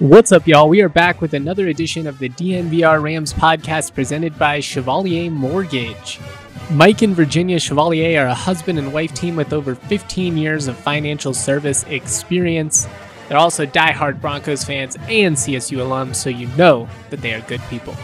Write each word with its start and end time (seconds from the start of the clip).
What's 0.00 0.32
up, 0.32 0.46
y'all? 0.46 0.70
We 0.70 0.80
are 0.80 0.88
back 0.88 1.20
with 1.20 1.34
another 1.34 1.68
edition 1.68 2.06
of 2.06 2.18
the 2.18 2.30
DNVR 2.30 3.02
Rams 3.02 3.34
podcast 3.34 3.92
presented 3.92 4.38
by 4.38 4.60
Chevalier 4.60 5.30
Mortgage. 5.30 6.18
Mike 6.70 7.02
and 7.02 7.14
Virginia 7.14 7.60
Chevalier 7.60 8.22
are 8.22 8.28
a 8.28 8.34
husband 8.34 8.78
and 8.78 8.94
wife 8.94 9.12
team 9.12 9.36
with 9.36 9.52
over 9.52 9.74
15 9.74 10.38
years 10.38 10.68
of 10.68 10.78
financial 10.78 11.34
service 11.34 11.82
experience. 11.82 12.88
They're 13.28 13.36
also 13.36 13.66
diehard 13.66 14.22
Broncos 14.22 14.64
fans 14.64 14.96
and 15.02 15.36
CSU 15.36 15.76
alums, 15.76 16.16
so 16.16 16.30
you 16.30 16.46
know 16.56 16.88
that 17.10 17.20
they 17.20 17.34
are 17.34 17.42
good 17.42 17.60
people. 17.68 17.94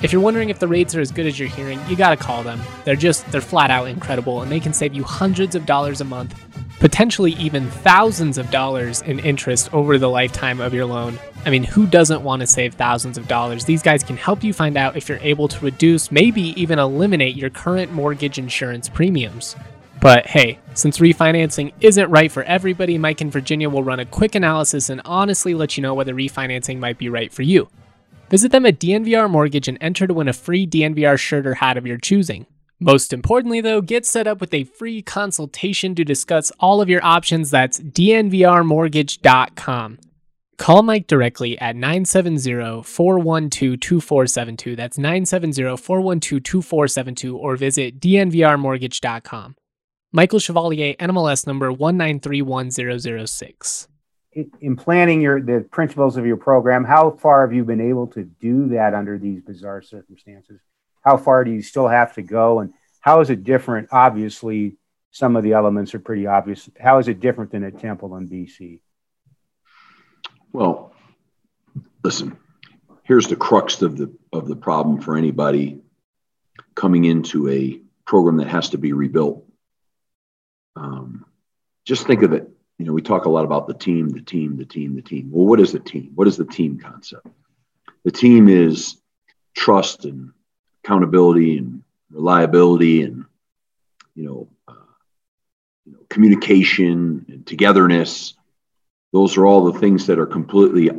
If 0.00 0.14
you're 0.14 0.22
wondering 0.22 0.48
if 0.48 0.58
the 0.58 0.68
rates 0.68 0.94
are 0.94 1.02
as 1.02 1.12
good 1.12 1.26
as 1.26 1.38
you're 1.38 1.50
hearing, 1.50 1.78
you 1.86 1.96
gotta 1.96 2.16
call 2.16 2.44
them. 2.44 2.62
They're 2.86 2.96
just, 2.96 3.30
they're 3.30 3.42
flat 3.42 3.70
out 3.70 3.88
incredible, 3.88 4.40
and 4.40 4.50
they 4.50 4.58
can 4.58 4.72
save 4.72 4.94
you 4.94 5.04
hundreds 5.04 5.54
of 5.54 5.66
dollars 5.66 6.00
a 6.00 6.04
month 6.06 6.34
potentially 6.78 7.32
even 7.32 7.70
thousands 7.70 8.38
of 8.38 8.50
dollars 8.50 9.02
in 9.02 9.18
interest 9.20 9.72
over 9.72 9.98
the 9.98 10.08
lifetime 10.08 10.60
of 10.60 10.74
your 10.74 10.86
loan. 10.86 11.18
I 11.44 11.50
mean, 11.50 11.64
who 11.64 11.86
doesn't 11.86 12.22
want 12.22 12.40
to 12.40 12.46
save 12.46 12.74
thousands 12.74 13.16
of 13.16 13.28
dollars? 13.28 13.64
These 13.64 13.82
guys 13.82 14.02
can 14.02 14.16
help 14.16 14.44
you 14.44 14.52
find 14.52 14.76
out 14.76 14.96
if 14.96 15.08
you're 15.08 15.18
able 15.18 15.48
to 15.48 15.64
reduce, 15.64 16.10
maybe 16.10 16.60
even 16.60 16.78
eliminate 16.78 17.36
your 17.36 17.50
current 17.50 17.92
mortgage 17.92 18.38
insurance 18.38 18.88
premiums. 18.88 19.56
But 20.00 20.26
hey, 20.26 20.58
since 20.74 20.98
refinancing 20.98 21.72
isn't 21.80 22.10
right 22.10 22.30
for 22.30 22.42
everybody, 22.42 22.98
Mike 22.98 23.20
and 23.20 23.32
Virginia 23.32 23.70
will 23.70 23.82
run 23.82 24.00
a 24.00 24.04
quick 24.04 24.34
analysis 24.34 24.90
and 24.90 25.00
honestly 25.04 25.54
let 25.54 25.76
you 25.76 25.82
know 25.82 25.94
whether 25.94 26.14
refinancing 26.14 26.78
might 26.78 26.98
be 26.98 27.08
right 27.08 27.32
for 27.32 27.42
you. 27.42 27.68
Visit 28.28 28.52
them 28.52 28.66
at 28.66 28.80
DNVR 28.80 29.30
Mortgage 29.30 29.68
and 29.68 29.78
enter 29.80 30.06
to 30.06 30.14
win 30.14 30.28
a 30.28 30.32
free 30.32 30.66
DNVR 30.66 31.16
shirt 31.18 31.46
or 31.46 31.54
hat 31.54 31.76
of 31.76 31.86
your 31.86 31.96
choosing. 31.96 32.46
Most 32.78 33.14
importantly, 33.14 33.62
though, 33.62 33.80
get 33.80 34.04
set 34.04 34.26
up 34.26 34.38
with 34.40 34.52
a 34.52 34.64
free 34.64 35.00
consultation 35.00 35.94
to 35.94 36.04
discuss 36.04 36.52
all 36.60 36.82
of 36.82 36.90
your 36.90 37.02
options. 37.04 37.50
That's 37.50 37.80
dnvrmortgage.com. 37.80 39.98
Call 40.58 40.82
Mike 40.82 41.06
directly 41.06 41.58
at 41.58 41.76
970 41.76 42.82
412 42.82 43.80
2472. 43.80 44.76
That's 44.76 44.98
970 44.98 45.76
412 45.76 46.42
2472 46.42 47.36
or 47.36 47.56
visit 47.56 48.00
dnvrmortgage.com. 48.00 49.56
Michael 50.12 50.38
Chevalier, 50.38 50.94
NMLS 50.94 51.46
number 51.46 51.70
1931006. 51.72 53.88
In 54.60 54.76
planning 54.76 55.22
your 55.22 55.40
the 55.40 55.66
principles 55.70 56.18
of 56.18 56.26
your 56.26 56.36
program, 56.36 56.84
how 56.84 57.10
far 57.10 57.40
have 57.40 57.54
you 57.54 57.64
been 57.64 57.80
able 57.80 58.06
to 58.08 58.22
do 58.22 58.68
that 58.68 58.92
under 58.92 59.16
these 59.18 59.40
bizarre 59.40 59.80
circumstances? 59.80 60.60
How 61.06 61.16
far 61.16 61.44
do 61.44 61.52
you 61.52 61.62
still 61.62 61.88
have 61.88 62.14
to 62.14 62.22
go? 62.22 62.58
And 62.58 62.74
how 63.00 63.20
is 63.20 63.30
it 63.30 63.44
different? 63.44 63.88
Obviously 63.92 64.76
some 65.12 65.36
of 65.36 65.44
the 65.44 65.54
elements 65.54 65.94
are 65.94 65.98
pretty 65.98 66.26
obvious. 66.26 66.68
How 66.78 66.98
is 66.98 67.08
it 67.08 67.20
different 67.20 67.52
than 67.52 67.64
at 67.64 67.78
temple 67.78 68.16
in 68.16 68.28
bc 68.28 68.80
well 70.52 70.92
listen 72.02 72.36
here's 73.04 73.28
the 73.28 73.36
crux 73.36 73.82
of 73.82 73.96
the 73.96 74.12
of 74.32 74.48
the 74.48 74.56
problem 74.56 75.00
for 75.00 75.16
anybody 75.16 75.80
coming 76.74 77.04
into 77.04 77.48
a 77.48 77.80
program 78.04 78.36
that 78.38 78.48
has 78.48 78.70
to 78.70 78.78
be 78.78 78.92
rebuilt. 78.92 79.44
Um, 80.76 81.24
just 81.84 82.06
think 82.06 82.22
of 82.22 82.32
it. 82.32 82.48
You 82.78 82.84
know 82.84 82.92
we 82.92 83.02
talk 83.02 83.24
a 83.24 83.30
lot 83.30 83.44
about 83.44 83.66
the 83.66 83.74
team 83.74 84.10
the 84.10 84.20
team 84.20 84.56
the 84.56 84.66
team 84.66 84.96
the 84.96 85.02
team. 85.02 85.30
Well 85.30 85.46
what 85.46 85.60
is 85.60 85.72
the 85.72 85.80
team? 85.80 86.12
What 86.14 86.28
is 86.28 86.36
the 86.36 86.44
team 86.44 86.78
concept? 86.78 87.26
The 88.04 88.10
team 88.10 88.48
is 88.48 89.00
trust 89.54 90.04
and 90.04 90.32
accountability 90.86 91.58
and 91.58 91.82
reliability 92.10 93.02
and 93.02 93.24
you 94.14 94.24
know, 94.24 94.48
uh, 94.68 94.74
you 95.84 95.92
know 95.92 95.98
communication 96.08 97.26
and 97.28 97.46
togetherness. 97.46 98.34
Those 99.12 99.36
are 99.36 99.46
all 99.46 99.64
the 99.72 99.78
things 99.78 100.06
that 100.06 100.18
are 100.18 100.26
completely 100.26 100.90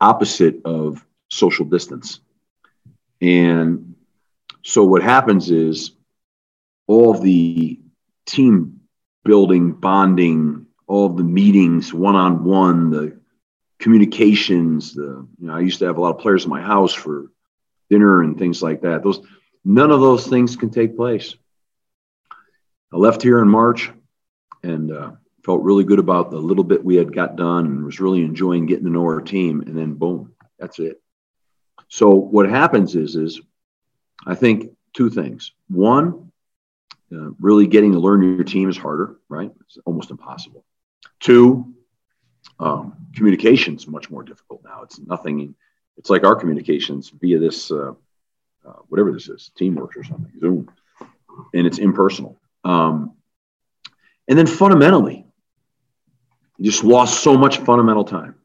opposite 0.00 0.64
of 0.64 1.04
social 1.28 1.64
distance. 1.64 2.20
And 3.20 3.96
so 4.62 4.84
what 4.84 5.02
happens 5.02 5.50
is 5.50 5.90
all 6.86 7.14
the 7.14 7.80
team 8.26 8.80
building 9.24 9.72
bonding 9.72 10.66
all 10.86 11.08
the 11.08 11.24
meetings 11.24 11.92
one-on-one 11.92 12.90
the 12.90 13.18
communications 13.78 14.94
the 14.94 15.26
you 15.38 15.46
know 15.46 15.54
i 15.54 15.60
used 15.60 15.78
to 15.80 15.86
have 15.86 15.98
a 15.98 16.00
lot 16.00 16.14
of 16.14 16.20
players 16.20 16.44
in 16.44 16.50
my 16.50 16.62
house 16.62 16.94
for 16.94 17.30
dinner 17.90 18.22
and 18.22 18.38
things 18.38 18.62
like 18.62 18.82
that. 18.82 19.02
Those 19.02 19.20
none 19.64 19.90
of 19.90 20.00
those 20.00 20.26
things 20.26 20.56
can 20.56 20.70
take 20.70 20.96
place. 20.96 21.34
I 22.92 22.96
left 22.96 23.22
here 23.22 23.40
in 23.40 23.48
March 23.48 23.90
and 24.62 24.92
uh, 24.92 25.12
felt 25.44 25.62
really 25.62 25.84
good 25.84 25.98
about 25.98 26.30
the 26.30 26.38
little 26.38 26.64
bit 26.64 26.84
we 26.84 26.96
had 26.96 27.14
got 27.14 27.36
done 27.36 27.66
and 27.66 27.84
was 27.84 28.00
really 28.00 28.22
enjoying 28.22 28.66
getting 28.66 28.84
to 28.84 28.90
know 28.90 29.04
our 29.04 29.20
team. 29.20 29.60
And 29.60 29.76
then 29.76 29.94
boom, 29.94 30.32
that's 30.58 30.78
it. 30.78 31.00
So 31.88 32.10
what 32.10 32.48
happens 32.48 32.94
is, 32.96 33.16
is 33.16 33.40
I 34.26 34.34
think 34.34 34.70
two 34.94 35.10
things. 35.10 35.52
One, 35.68 36.32
uh, 37.12 37.30
really 37.40 37.66
getting 37.66 37.92
to 37.92 37.98
learn 37.98 38.22
your 38.22 38.44
team 38.44 38.68
is 38.68 38.76
harder, 38.76 39.18
right? 39.28 39.50
It's 39.62 39.78
almost 39.86 40.10
impossible. 40.10 40.64
Two, 41.20 41.74
um, 42.60 43.06
communication 43.14 43.76
is 43.76 43.86
much 43.86 44.10
more 44.10 44.22
difficult 44.22 44.62
now. 44.64 44.82
It's 44.82 44.98
nothing 44.98 45.54
it's 45.98 46.08
like 46.08 46.24
our 46.24 46.36
communications 46.36 47.10
via 47.10 47.38
this, 47.38 47.70
uh, 47.70 47.92
uh, 48.66 48.72
whatever 48.88 49.12
this 49.12 49.28
is, 49.28 49.50
Teamworks 49.58 49.96
or 49.96 50.04
something, 50.04 50.32
Zoom, 50.40 50.70
and 51.52 51.66
it's 51.66 51.78
impersonal. 51.78 52.38
Um, 52.64 53.14
and 54.28 54.38
then 54.38 54.46
fundamentally, 54.46 55.26
you 56.56 56.70
just 56.70 56.84
lost 56.84 57.22
so 57.22 57.36
much 57.36 57.58
fundamental 57.58 58.04
time. 58.04 58.36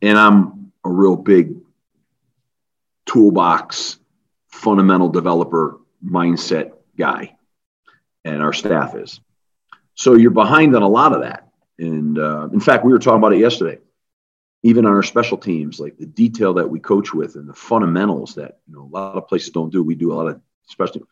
And 0.00 0.16
I'm 0.16 0.72
a 0.84 0.90
real 0.90 1.16
big 1.16 1.56
toolbox, 3.06 3.98
fundamental 4.48 5.08
developer 5.08 5.80
mindset 6.04 6.72
guy, 6.96 7.36
and 8.24 8.42
our 8.42 8.52
staff 8.52 8.94
is. 8.94 9.20
So 9.94 10.14
you're 10.14 10.30
behind 10.30 10.74
on 10.76 10.82
a 10.82 10.88
lot 10.88 11.12
of 11.12 11.22
that. 11.22 11.48
And 11.78 12.18
uh, 12.18 12.48
in 12.52 12.60
fact, 12.60 12.84
we 12.84 12.92
were 12.92 12.98
talking 12.98 13.18
about 13.18 13.32
it 13.32 13.38
yesterday 13.38 13.78
even 14.62 14.84
on 14.84 14.92
our 14.92 15.02
special 15.02 15.38
teams, 15.38 15.80
like 15.80 15.96
the 15.96 16.06
detail 16.06 16.54
that 16.54 16.68
we 16.68 16.80
coach 16.80 17.14
with 17.14 17.36
and 17.36 17.48
the 17.48 17.54
fundamentals 17.54 18.34
that 18.34 18.58
you 18.68 18.74
know 18.74 18.82
a 18.82 18.92
lot 18.94 19.16
of 19.16 19.28
places 19.28 19.50
don't 19.50 19.72
do. 19.72 19.82
We 19.82 19.94
do 19.94 20.12
a 20.12 20.14
lot 20.14 20.26
of 20.26 20.40
especially 20.68 21.02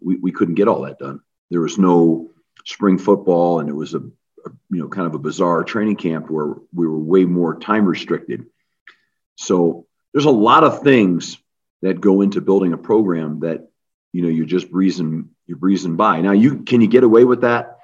we, 0.00 0.16
we 0.16 0.32
couldn't 0.32 0.54
get 0.54 0.68
all 0.68 0.82
that 0.82 0.98
done. 0.98 1.20
There 1.50 1.60
was 1.60 1.78
no 1.78 2.30
spring 2.64 2.98
football, 2.98 3.60
and 3.60 3.68
it 3.68 3.74
was 3.74 3.94
a, 3.94 3.98
a 3.98 4.50
you 4.70 4.80
know 4.80 4.88
kind 4.88 5.06
of 5.06 5.14
a 5.14 5.18
bizarre 5.18 5.62
training 5.62 5.96
camp 5.96 6.30
where 6.30 6.54
we 6.72 6.86
were 6.86 6.98
way 6.98 7.24
more 7.24 7.58
time 7.58 7.84
restricted. 7.84 8.46
So 9.36 9.86
there's 10.12 10.24
a 10.24 10.30
lot 10.30 10.64
of 10.64 10.82
things 10.82 11.36
that 11.82 12.00
go 12.00 12.22
into 12.22 12.40
building 12.40 12.72
a 12.72 12.78
program 12.78 13.40
that 13.40 13.68
you 14.12 14.22
know 14.22 14.28
you're 14.28 14.46
just 14.46 14.70
breezing 14.70 15.28
you're 15.46 15.58
breezing 15.58 15.96
by. 15.96 16.22
Now 16.22 16.32
you 16.32 16.62
can 16.62 16.80
you 16.80 16.88
get 16.88 17.04
away 17.04 17.24
with 17.24 17.42
that 17.42 17.76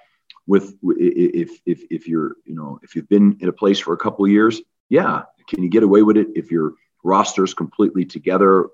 with 0.46 0.74
if 0.82 1.60
if 1.66 1.82
if 1.90 2.08
you're 2.08 2.36
you 2.46 2.54
know 2.54 2.80
if 2.82 2.96
you've 2.96 3.10
been 3.10 3.36
in 3.40 3.50
a 3.50 3.52
place 3.52 3.78
for 3.78 3.92
a 3.92 3.98
couple 3.98 4.26
years 4.26 4.62
yeah. 4.92 5.22
Can 5.48 5.62
you 5.62 5.70
get 5.70 5.84
away 5.84 6.02
with 6.02 6.18
it 6.18 6.28
if 6.34 6.50
your 6.50 6.74
roster 7.02 7.42
is 7.42 7.54
completely 7.54 8.04
together? 8.04 8.66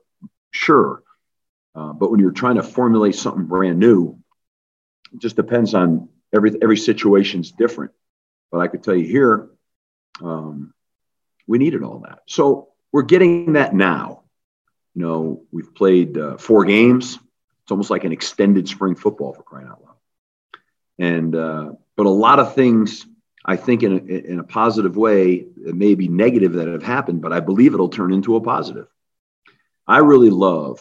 Sure. 0.50 1.04
Uh, 1.76 1.92
but 1.92 2.10
when 2.10 2.18
you're 2.18 2.32
trying 2.32 2.56
to 2.56 2.62
formulate 2.64 3.14
something 3.14 3.46
brand 3.46 3.78
new, 3.78 4.18
it 5.12 5.20
just 5.20 5.36
depends 5.36 5.74
on 5.74 6.08
every 6.34 6.52
every 6.60 6.76
situation's 6.76 7.52
different. 7.52 7.92
But 8.50 8.58
I 8.58 8.66
could 8.66 8.82
tell 8.82 8.96
you 8.96 9.06
here, 9.06 9.48
um, 10.20 10.74
we 11.46 11.58
needed 11.58 11.84
all 11.84 12.00
that. 12.00 12.22
So 12.26 12.70
we're 12.90 13.02
getting 13.02 13.52
that 13.52 13.72
now. 13.72 14.24
You 14.96 15.02
know, 15.02 15.42
we've 15.52 15.72
played 15.72 16.18
uh, 16.18 16.36
four 16.36 16.64
games. 16.64 17.16
It's 17.62 17.70
almost 17.70 17.90
like 17.90 18.02
an 18.02 18.10
extended 18.10 18.68
spring 18.68 18.96
football 18.96 19.34
for 19.34 19.44
crying 19.44 19.68
out 19.68 19.84
loud. 19.84 19.96
And 20.98 21.36
uh, 21.36 21.72
but 21.94 22.06
a 22.06 22.10
lot 22.10 22.40
of 22.40 22.56
things 22.56 23.06
I 23.44 23.56
think 23.56 23.82
in 23.82 23.93
a, 23.93 23.97
in 23.97 24.38
a 24.41 24.44
positive 24.44 24.97
way, 24.97 25.34
it 25.34 25.74
may 25.74 25.95
be 25.95 26.09
negative 26.09 26.54
that 26.54 26.68
have 26.68 26.83
happened, 26.83 27.22
but 27.22 27.33
I 27.33 27.41
believe 27.41 27.74
it'll 27.74 27.89
turn 27.89 28.12
into 28.12 28.36
a 28.36 28.41
positive. 28.41 28.89
I 29.86 29.98
really 29.98 30.30
love, 30.30 30.80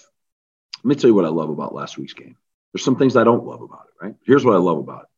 let 0.83 0.89
me 0.89 0.95
tell 0.95 1.09
you 1.09 1.15
what 1.15 1.25
I 1.25 1.29
love 1.29 1.49
about 1.49 1.73
last 1.73 1.97
week's 1.97 2.13
game. 2.13 2.35
There's 2.73 2.83
some 2.83 2.97
things 2.97 3.15
I 3.15 3.23
don't 3.23 3.45
love 3.45 3.61
about 3.61 3.85
it, 3.87 4.05
right? 4.05 4.15
Here's 4.25 4.43
what 4.43 4.55
I 4.55 4.59
love 4.59 4.79
about 4.79 5.03
it. 5.03 5.09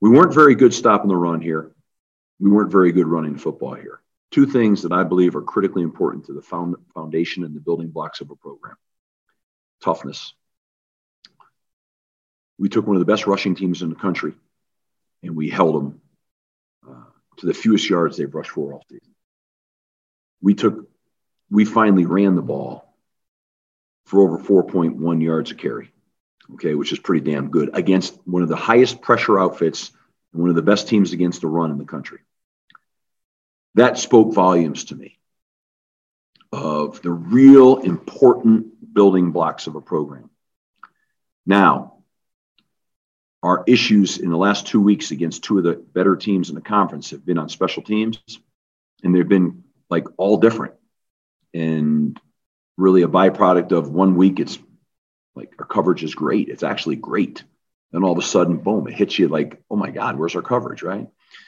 We 0.00 0.10
weren't 0.10 0.34
very 0.34 0.54
good 0.54 0.72
stopping 0.74 1.08
the 1.08 1.16
run 1.16 1.40
here. 1.40 1.72
We 2.38 2.50
weren't 2.50 2.70
very 2.70 2.92
good 2.92 3.06
running 3.06 3.38
football 3.38 3.74
here. 3.74 4.00
Two 4.30 4.46
things 4.46 4.82
that 4.82 4.92
I 4.92 5.04
believe 5.04 5.34
are 5.36 5.42
critically 5.42 5.82
important 5.82 6.26
to 6.26 6.32
the 6.32 6.42
found, 6.42 6.76
foundation 6.94 7.44
and 7.44 7.56
the 7.56 7.60
building 7.60 7.88
blocks 7.88 8.20
of 8.20 8.30
a 8.30 8.36
program 8.36 8.76
toughness. 9.82 10.34
We 12.58 12.68
took 12.68 12.86
one 12.86 12.96
of 12.96 13.00
the 13.00 13.10
best 13.10 13.26
rushing 13.26 13.54
teams 13.54 13.82
in 13.82 13.90
the 13.90 13.94
country 13.94 14.32
and 15.22 15.36
we 15.36 15.50
held 15.50 15.74
them 15.74 16.00
to 17.38 17.46
the 17.46 17.54
fewest 17.54 17.88
yards 17.88 18.16
they've 18.16 18.34
rushed 18.34 18.50
for 18.50 18.72
all 18.72 18.84
season. 18.88 19.14
We 20.40 20.54
took, 20.54 20.88
we 21.50 21.64
finally 21.64 22.06
ran 22.06 22.34
the 22.34 22.42
ball 22.42 22.94
for 24.04 24.20
over 24.20 24.38
4.1 24.38 25.22
yards 25.22 25.50
a 25.50 25.54
carry, 25.54 25.92
okay, 26.54 26.74
which 26.74 26.92
is 26.92 26.98
pretty 26.98 27.30
damn 27.30 27.50
good 27.50 27.70
against 27.74 28.18
one 28.26 28.42
of 28.42 28.48
the 28.48 28.56
highest 28.56 29.00
pressure 29.00 29.38
outfits 29.38 29.90
and 30.32 30.42
one 30.42 30.50
of 30.50 30.56
the 30.56 30.62
best 30.62 30.88
teams 30.88 31.12
against 31.12 31.40
the 31.40 31.48
run 31.48 31.70
in 31.70 31.78
the 31.78 31.84
country. 31.84 32.20
that 33.74 33.98
spoke 33.98 34.32
volumes 34.34 34.84
to 34.84 34.94
me 34.94 35.18
of 36.52 37.02
the 37.02 37.10
real 37.10 37.76
important 37.76 38.94
building 38.94 39.32
blocks 39.32 39.66
of 39.66 39.74
a 39.74 39.80
program. 39.80 40.30
Now, 41.44 41.95
our 43.46 43.62
issues 43.68 44.18
in 44.18 44.28
the 44.28 44.36
last 44.36 44.66
two 44.66 44.80
weeks 44.80 45.12
against 45.12 45.44
two 45.44 45.58
of 45.58 45.62
the 45.62 45.74
better 45.74 46.16
teams 46.16 46.48
in 46.48 46.56
the 46.56 46.60
conference 46.60 47.10
have 47.10 47.24
been 47.24 47.38
on 47.38 47.48
special 47.48 47.80
teams, 47.80 48.18
and 49.04 49.14
they've 49.14 49.28
been 49.28 49.62
like 49.88 50.08
all 50.16 50.38
different. 50.38 50.74
And 51.54 52.20
really 52.76 53.02
a 53.02 53.08
byproduct 53.08 53.70
of 53.70 53.88
one 53.88 54.16
week, 54.16 54.40
it's 54.40 54.58
like 55.36 55.52
our 55.60 55.64
coverage 55.64 56.02
is 56.02 56.12
great. 56.12 56.48
It's 56.48 56.64
actually 56.64 56.96
great. 56.96 57.44
Then 57.92 58.02
all 58.02 58.10
of 58.10 58.18
a 58.18 58.26
sudden, 58.26 58.56
boom, 58.56 58.88
it 58.88 58.94
hits 58.94 59.16
you 59.16 59.28
like, 59.28 59.62
oh 59.70 59.76
my 59.76 59.90
God, 59.90 60.18
where's 60.18 60.34
our 60.34 60.42
coverage, 60.42 60.82
right? 60.82 61.06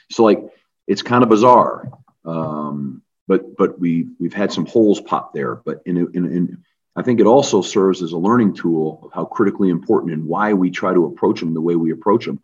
So 0.09 0.23
like 0.23 0.41
it's 0.87 1.01
kind 1.01 1.21
of 1.21 1.29
bizarre. 1.29 1.91
Um, 2.23 3.01
but 3.27 3.57
but 3.57 3.77
we 3.77 4.07
we've 4.19 4.33
had 4.33 4.53
some 4.53 4.65
holes 4.65 5.01
pop 5.01 5.33
there. 5.33 5.55
But 5.55 5.81
in, 5.85 5.97
in, 5.97 6.25
in 6.25 6.63
I 6.99 7.01
think 7.01 7.21
it 7.21 7.27
also 7.27 7.61
serves 7.61 8.03
as 8.03 8.11
a 8.11 8.17
learning 8.17 8.55
tool 8.55 8.99
of 9.05 9.13
how 9.13 9.23
critically 9.23 9.69
important 9.69 10.11
and 10.11 10.25
why 10.25 10.51
we 10.51 10.69
try 10.69 10.93
to 10.93 11.05
approach 11.05 11.39
them 11.39 11.53
the 11.53 11.61
way 11.61 11.77
we 11.77 11.93
approach 11.93 12.25
them, 12.25 12.43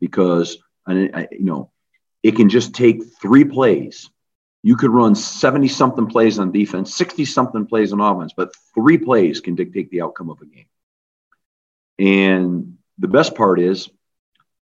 because 0.00 0.56
I, 0.86 1.28
you 1.32 1.44
know 1.44 1.70
it 2.22 2.34
can 2.34 2.48
just 2.48 2.74
take 2.74 3.02
three 3.20 3.44
plays. 3.44 4.08
You 4.62 4.76
could 4.76 4.88
run 4.88 5.14
70 5.14 5.68
something 5.68 6.06
plays 6.06 6.38
on 6.38 6.50
defense, 6.50 6.94
60 6.94 7.26
something 7.26 7.66
plays 7.66 7.92
on 7.92 8.00
offense, 8.00 8.32
but 8.34 8.54
three 8.74 8.96
plays 8.96 9.42
can 9.42 9.54
dictate 9.54 9.90
the 9.90 10.00
outcome 10.00 10.30
of 10.30 10.40
a 10.40 10.46
game. 10.46 10.68
And 11.98 12.78
the 12.98 13.08
best 13.08 13.34
part 13.34 13.60
is 13.60 13.90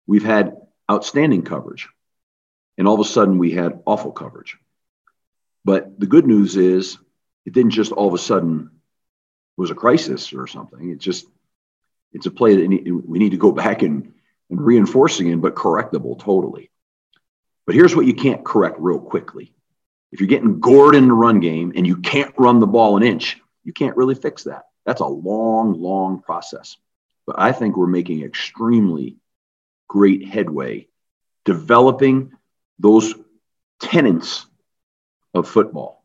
we've 0.05 0.25
had 0.25 0.57
outstanding 0.91 1.43
coverage. 1.43 1.89
And 2.77 2.89
all 2.89 2.95
of 2.95 3.07
a 3.07 3.09
sudden 3.09 3.39
we 3.39 3.53
had 3.53 3.83
awful 3.87 4.11
coverage. 4.11 4.57
But 5.65 6.01
the 6.01 6.09
good 6.09 6.27
news 6.27 6.57
is 6.57 6.99
it 7.47 7.53
didn't 7.53 7.71
just 7.71 7.93
all 7.93 8.09
of 8.09 8.15
a 8.15 8.19
sudden 8.19 8.82
was 9.57 9.71
a 9.71 9.75
crisis 9.75 10.33
or 10.33 10.47
something. 10.47 10.91
It's 10.91 11.05
just 11.05 11.27
it's 12.13 12.27
a 12.27 12.31
play 12.31 12.57
that 12.57 13.03
we 13.07 13.19
need 13.19 13.31
to 13.31 13.37
go 13.37 13.53
back 13.53 13.83
and, 13.83 14.13
and 14.51 14.61
reinforce 14.61 15.21
again, 15.21 15.41
but 15.41 15.55
correctable 15.55 16.19
totally. 16.19 16.71
But 17.67 17.75
here's 17.75 17.97
what 17.97 18.07
you 18.07 18.15
can't 18.15 18.45
correct 18.45 18.77
real 18.79 18.99
quickly. 18.99 19.55
If 20.11 20.21
you're 20.21 20.29
getting 20.29 20.61
gored 20.61 20.95
in 20.95 21.09
the 21.09 21.15
run 21.15 21.41
game 21.41 21.73
and 21.75 21.87
you 21.87 21.97
can't 21.97 22.35
run 22.37 22.61
the 22.61 22.67
ball 22.67 22.97
an 22.97 23.03
inch, 23.03 23.41
you 23.65 23.73
can't 23.73 23.97
really 23.97 24.15
fix 24.15 24.45
that. 24.45 24.65
That's 24.85 25.01
a 25.01 25.07
long, 25.07 25.81
long 25.81 26.21
process. 26.21 26.77
But 27.27 27.37
I 27.39 27.53
think 27.53 27.77
we're 27.77 27.87
making 27.87 28.23
extremely 28.23 29.17
great 29.89 30.29
headway 30.29 30.89
developing 31.45 32.33
those 32.79 33.15
tenets 33.81 34.47
of 35.35 35.49
football. 35.49 36.02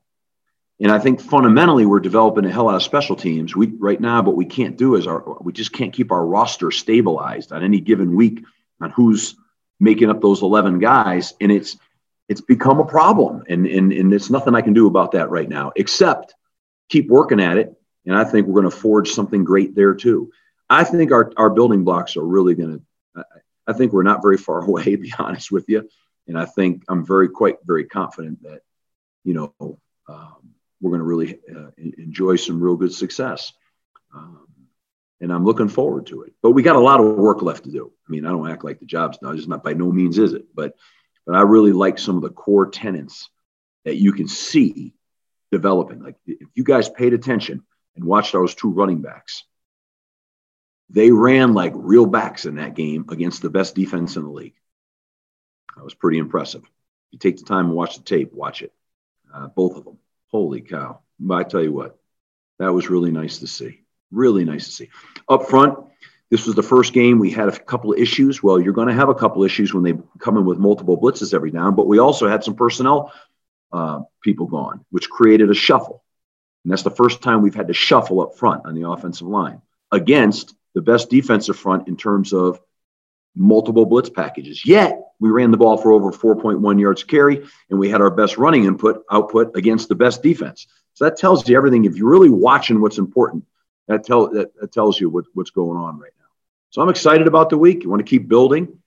And 0.80 0.92
I 0.92 1.00
think 1.00 1.20
fundamentally 1.20 1.86
we're 1.86 2.00
developing 2.00 2.46
a 2.46 2.52
hell 2.52 2.70
out 2.70 2.76
of 2.76 2.84
special 2.84 3.16
teams. 3.16 3.56
We 3.56 3.68
right 3.68 4.00
now, 4.00 4.22
what 4.22 4.36
we 4.36 4.46
can't 4.46 4.78
do 4.78 4.96
is 4.96 5.08
our 5.08 5.24
we 5.42 5.52
just 5.52 5.74
can't 5.74 5.94
keep 5.94 6.12
our 6.12 6.26
roster 6.26 6.70
stabilized 6.70 7.52
on 7.52 7.64
any 7.64 7.80
given 7.80 8.16
week 8.16 8.44
on 8.80 8.92
who's 8.92 9.36
making 9.80 10.10
up 10.10 10.22
those 10.22 10.44
11 10.44 10.80
guys. 10.80 11.34
And 11.42 11.52
it's 11.52 11.78
it's 12.30 12.42
become 12.42 12.80
a 12.80 12.86
problem. 12.86 13.44
And 13.50 13.66
and, 13.66 13.92
and 13.92 14.12
there's 14.12 14.30
nothing 14.30 14.54
I 14.54 14.62
can 14.62 14.74
do 14.74 14.88
about 14.88 15.14
that 15.14 15.32
right 15.32 15.50
now, 15.50 15.72
except 15.76 16.36
keep 16.90 17.08
working 17.08 17.40
at 17.40 17.58
it. 17.58 17.74
And 18.06 18.16
I 18.16 18.24
think 18.24 18.48
we're 18.48 18.62
going 18.62 18.72
to 18.72 18.78
forge 18.78 19.12
something 19.12 19.44
great 19.44 19.76
there 19.76 19.96
too. 19.96 20.32
I 20.70 20.84
think 20.84 21.12
our, 21.12 21.32
our 21.38 21.50
building 21.50 21.84
blocks 21.84 22.18
are 22.18 22.26
really 22.26 22.56
going 22.56 22.80
to, 23.16 23.26
I 23.66 23.74
think 23.74 23.92
we're 23.94 24.04
not 24.04 24.22
very 24.22 24.38
far 24.38 24.62
away, 24.66 24.84
to 24.84 24.98
be 24.98 25.14
honest 25.18 25.52
with 25.52 25.66
you. 25.68 25.90
And 26.28 26.38
I 26.38 26.46
think 26.46 26.84
I'm 26.88 27.06
very, 27.06 27.30
quite 27.30 27.58
very 27.66 27.86
confident 27.86 28.44
that 28.44 28.62
you 29.28 29.34
know, 29.34 29.80
um, 30.08 30.54
we're 30.82 30.92
going 30.92 31.00
to 31.00 31.06
really 31.06 31.40
uh, 31.54 31.72
enjoy 31.78 32.36
some 32.36 32.62
real 32.62 32.76
good 32.76 32.94
success. 32.94 33.54
Um, 34.14 34.48
and 35.20 35.32
I'm 35.32 35.46
looking 35.46 35.70
forward 35.70 36.08
to 36.08 36.24
it. 36.24 36.34
But 36.42 36.52
we 36.52 36.62
got 36.62 36.76
a 36.76 36.82
lot 36.82 37.00
of 37.00 37.16
work 37.16 37.42
left 37.42 37.64
to 37.64 37.72
do. 37.72 37.92
I 38.08 38.12
mean, 38.12 38.26
I 38.26 38.30
don't 38.30 38.50
act 38.50 38.64
like 38.64 38.80
the 38.80 38.86
job's 38.86 39.18
done. 39.18 39.38
It's 39.38 39.48
not 39.48 39.64
by 39.64 39.74
no 39.74 39.92
means 39.92 40.18
is 40.18 40.34
it. 40.34 40.46
But 40.54 40.76
but 41.26 41.36
I 41.36 41.42
really 41.42 41.74
like 41.74 42.00
some 42.00 42.16
of 42.16 42.22
the 42.22 42.30
core 42.30 42.70
tenants 42.70 43.30
that 43.84 43.98
you 43.98 44.14
can 44.14 44.28
see 44.28 44.94
developing. 45.52 46.02
Like 46.02 46.16
if 46.26 46.48
you 46.54 46.64
guys 46.64 46.90
paid 46.90 47.14
attention 47.14 47.64
and 47.96 48.06
watched 48.06 48.34
those 48.34 48.56
two 48.56 48.70
running 48.70 49.02
backs, 49.02 49.44
they 50.90 51.12
ran 51.12 51.54
like 51.54 51.74
real 51.76 52.06
backs 52.06 52.46
in 52.46 52.56
that 52.56 52.76
game 52.76 53.06
against 53.10 53.42
the 53.42 53.50
best 53.50 53.76
defense 53.76 54.16
in 54.16 54.24
the 54.24 54.30
league. 54.30 54.56
That 55.76 55.84
was 55.84 55.94
pretty 55.94 56.18
impressive. 56.18 56.64
You 57.12 57.20
take 57.20 57.38
the 57.38 57.44
time 57.44 57.66
and 57.66 57.76
watch 57.76 57.98
the 57.98 58.04
tape, 58.04 58.32
watch 58.34 58.62
it 58.62 58.72
uh, 59.34 59.48
both 59.48 59.76
of 59.76 59.86
them. 59.86 59.98
Holy 60.32 60.62
cow. 60.62 61.00
But 61.20 61.36
I 61.36 61.44
tell 61.44 61.64
you 61.64 61.74
what, 61.74 61.98
that 62.60 62.74
was 62.74 62.90
really 62.90 63.12
nice 63.12 63.40
to 63.40 63.48
see. 63.48 63.82
Really 64.12 64.46
nice 64.46 64.66
to 64.66 64.72
see. 64.72 64.90
Up 65.30 65.48
front, 65.50 65.78
this 66.30 66.46
was 66.46 66.56
the 66.56 66.64
first 66.64 66.94
game 66.94 67.20
we 67.20 67.32
had 67.32 67.48
a 67.48 67.58
couple 67.58 67.94
of 67.94 68.00
issues. 68.00 68.44
Well, 68.44 68.60
you're 68.60 68.74
going 68.74 68.90
to 68.90 68.94
have 68.94 69.10
a 69.10 69.16
couple 69.16 69.44
issues 69.44 69.74
when 69.74 69.84
they 69.84 69.94
come 70.20 70.38
in 70.38 70.46
with 70.46 70.58
multiple 70.58 71.00
blitzes 71.00 71.34
every 71.34 71.52
down, 71.52 71.76
but 71.76 71.88
we 71.88 72.00
also 72.00 72.28
had 72.28 72.44
some 72.44 72.56
personnel 72.56 73.14
uh, 73.72 74.02
people 74.22 74.48
gone, 74.48 74.86
which 74.92 75.10
created 75.10 75.50
a 75.50 75.54
shuffle. 75.54 76.04
And 76.64 76.72
that's 76.72 76.84
the 76.84 76.92
first 76.92 77.22
time 77.22 77.42
we've 77.42 77.56
had 77.56 77.68
to 77.68 77.74
shuffle 77.74 78.22
up 78.22 78.36
front 78.36 78.66
on 78.66 78.76
the 78.76 78.90
offensive 78.90 79.28
line 79.28 79.62
against 79.92 80.54
the 80.74 80.82
best 80.82 81.10
defensive 81.10 81.58
front 81.58 81.88
in 81.88 81.96
terms 81.96 82.34
of 82.34 82.60
multiple 83.38 83.86
blitz 83.86 84.10
packages. 84.10 84.66
Yet 84.66 85.00
we 85.20 85.30
ran 85.30 85.52
the 85.52 85.58
ball 85.58 85.78
for 85.78 85.92
over 85.92 86.12
4.1 86.12 86.80
yards 86.80 87.04
carry, 87.04 87.48
and 87.70 87.80
we 87.80 87.90
had 87.90 88.02
our 88.02 88.10
best 88.10 88.38
running 88.38 88.66
input 88.66 89.04
output 89.12 89.56
against 89.56 89.88
the 89.88 89.96
best 89.96 90.24
defense. 90.24 90.68
So 90.94 91.06
that 91.06 91.18
tells 91.18 91.48
you 91.48 91.56
everything. 91.56 91.86
If 91.86 91.96
you're 91.96 92.10
really 92.10 92.30
watching 92.30 92.82
what's 92.82 92.98
important, 92.98 93.46
that 93.88 94.04
tell 94.04 94.30
that, 94.32 94.54
that 94.60 94.72
tells 94.72 95.00
you 95.00 95.10
what, 95.10 95.26
what's 95.34 95.52
going 95.52 95.78
on 95.78 96.00
right 96.00 96.12
now. 96.20 96.26
So 96.72 96.82
I'm 96.82 96.90
excited 96.90 97.28
about 97.28 97.50
the 97.50 97.58
week. 97.58 97.84
You 97.84 97.90
want 97.90 98.00
to 98.00 98.10
keep 98.10 98.28
building. 98.28 98.80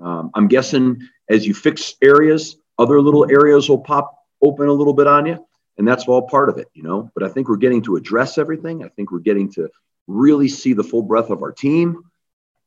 Um, 0.00 0.30
I'm 0.34 0.48
guessing 0.48 1.08
as 1.28 1.46
you 1.46 1.54
fix 1.54 1.94
areas, 2.02 2.56
other 2.78 3.00
little 3.00 3.30
areas 3.30 3.68
will 3.68 3.80
pop 3.80 4.14
open 4.42 4.68
a 4.68 4.72
little 4.72 4.92
bit 4.92 5.06
on 5.06 5.26
you, 5.26 5.44
and 5.76 5.86
that's 5.86 6.06
all 6.06 6.28
part 6.28 6.48
of 6.48 6.58
it, 6.58 6.68
you 6.74 6.82
know. 6.82 7.10
But 7.14 7.24
I 7.24 7.28
think 7.28 7.48
we're 7.48 7.56
getting 7.56 7.82
to 7.82 7.96
address 7.96 8.38
everything. 8.38 8.84
I 8.84 8.88
think 8.88 9.10
we're 9.10 9.18
getting 9.18 9.52
to 9.52 9.68
really 10.06 10.48
see 10.48 10.72
the 10.72 10.84
full 10.84 11.02
breadth 11.02 11.30
of 11.30 11.42
our 11.42 11.52
team. 11.52 12.04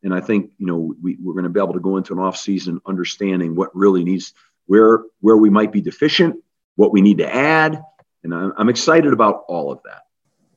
And 0.03 0.13
I 0.13 0.21
think 0.21 0.51
you 0.57 0.65
know 0.65 0.95
we, 1.01 1.17
we're 1.21 1.33
going 1.33 1.43
to 1.43 1.49
be 1.49 1.59
able 1.59 1.73
to 1.73 1.79
go 1.79 1.97
into 1.97 2.13
an 2.13 2.19
off 2.19 2.37
season 2.37 2.81
understanding 2.85 3.55
what 3.55 3.75
really 3.75 4.03
needs 4.03 4.33
where 4.65 5.03
where 5.19 5.37
we 5.37 5.49
might 5.49 5.71
be 5.71 5.81
deficient, 5.81 6.37
what 6.75 6.91
we 6.91 7.01
need 7.01 7.17
to 7.19 7.33
add, 7.33 7.83
and 8.23 8.33
I'm, 8.33 8.53
I'm 8.57 8.69
excited 8.69 9.13
about 9.13 9.43
all 9.47 9.71
of 9.71 9.81
that. 9.83 10.03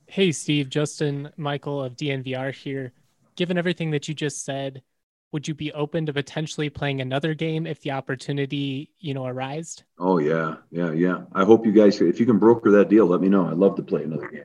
Hey, 0.06 0.32
Steve, 0.32 0.68
Justin, 0.68 1.30
Michael 1.36 1.82
of 1.82 1.96
DNVR 1.96 2.54
here. 2.54 2.92
Given 3.36 3.58
everything 3.58 3.90
that 3.90 4.06
you 4.06 4.14
just 4.14 4.44
said, 4.44 4.82
would 5.32 5.48
you 5.48 5.54
be 5.54 5.72
open 5.72 6.06
to 6.06 6.12
potentially 6.12 6.70
playing 6.70 7.00
another 7.00 7.34
game 7.34 7.66
if 7.66 7.80
the 7.80 7.90
opportunity, 7.90 8.90
you 9.00 9.14
know, 9.14 9.26
arised? 9.26 9.82
Oh 9.98 10.18
yeah, 10.18 10.56
yeah, 10.70 10.92
yeah. 10.92 11.22
I 11.32 11.44
hope 11.44 11.66
you 11.66 11.72
guys, 11.72 12.00
if 12.00 12.20
you 12.20 12.26
can 12.26 12.38
broker 12.38 12.70
that 12.70 12.88
deal, 12.88 13.06
let 13.06 13.20
me 13.20 13.28
know. 13.28 13.48
I'd 13.48 13.56
love 13.56 13.74
to 13.76 13.82
play 13.82 14.04
another 14.04 14.28
game. 14.28 14.44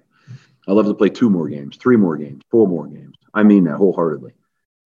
I'd 0.68 0.74
love 0.74 0.88
to 0.88 0.96
play 0.96 1.10
two 1.10 1.30
more 1.30 1.48
games, 1.48 1.78
three 1.78 1.98
more 1.98 2.18
games, 2.18 2.42
four 2.50 2.68
more 2.68 2.88
games. 2.88 3.16
I 3.36 3.44
mean 3.44 3.66
that 3.66 3.76
wholeheartedly 3.76 4.34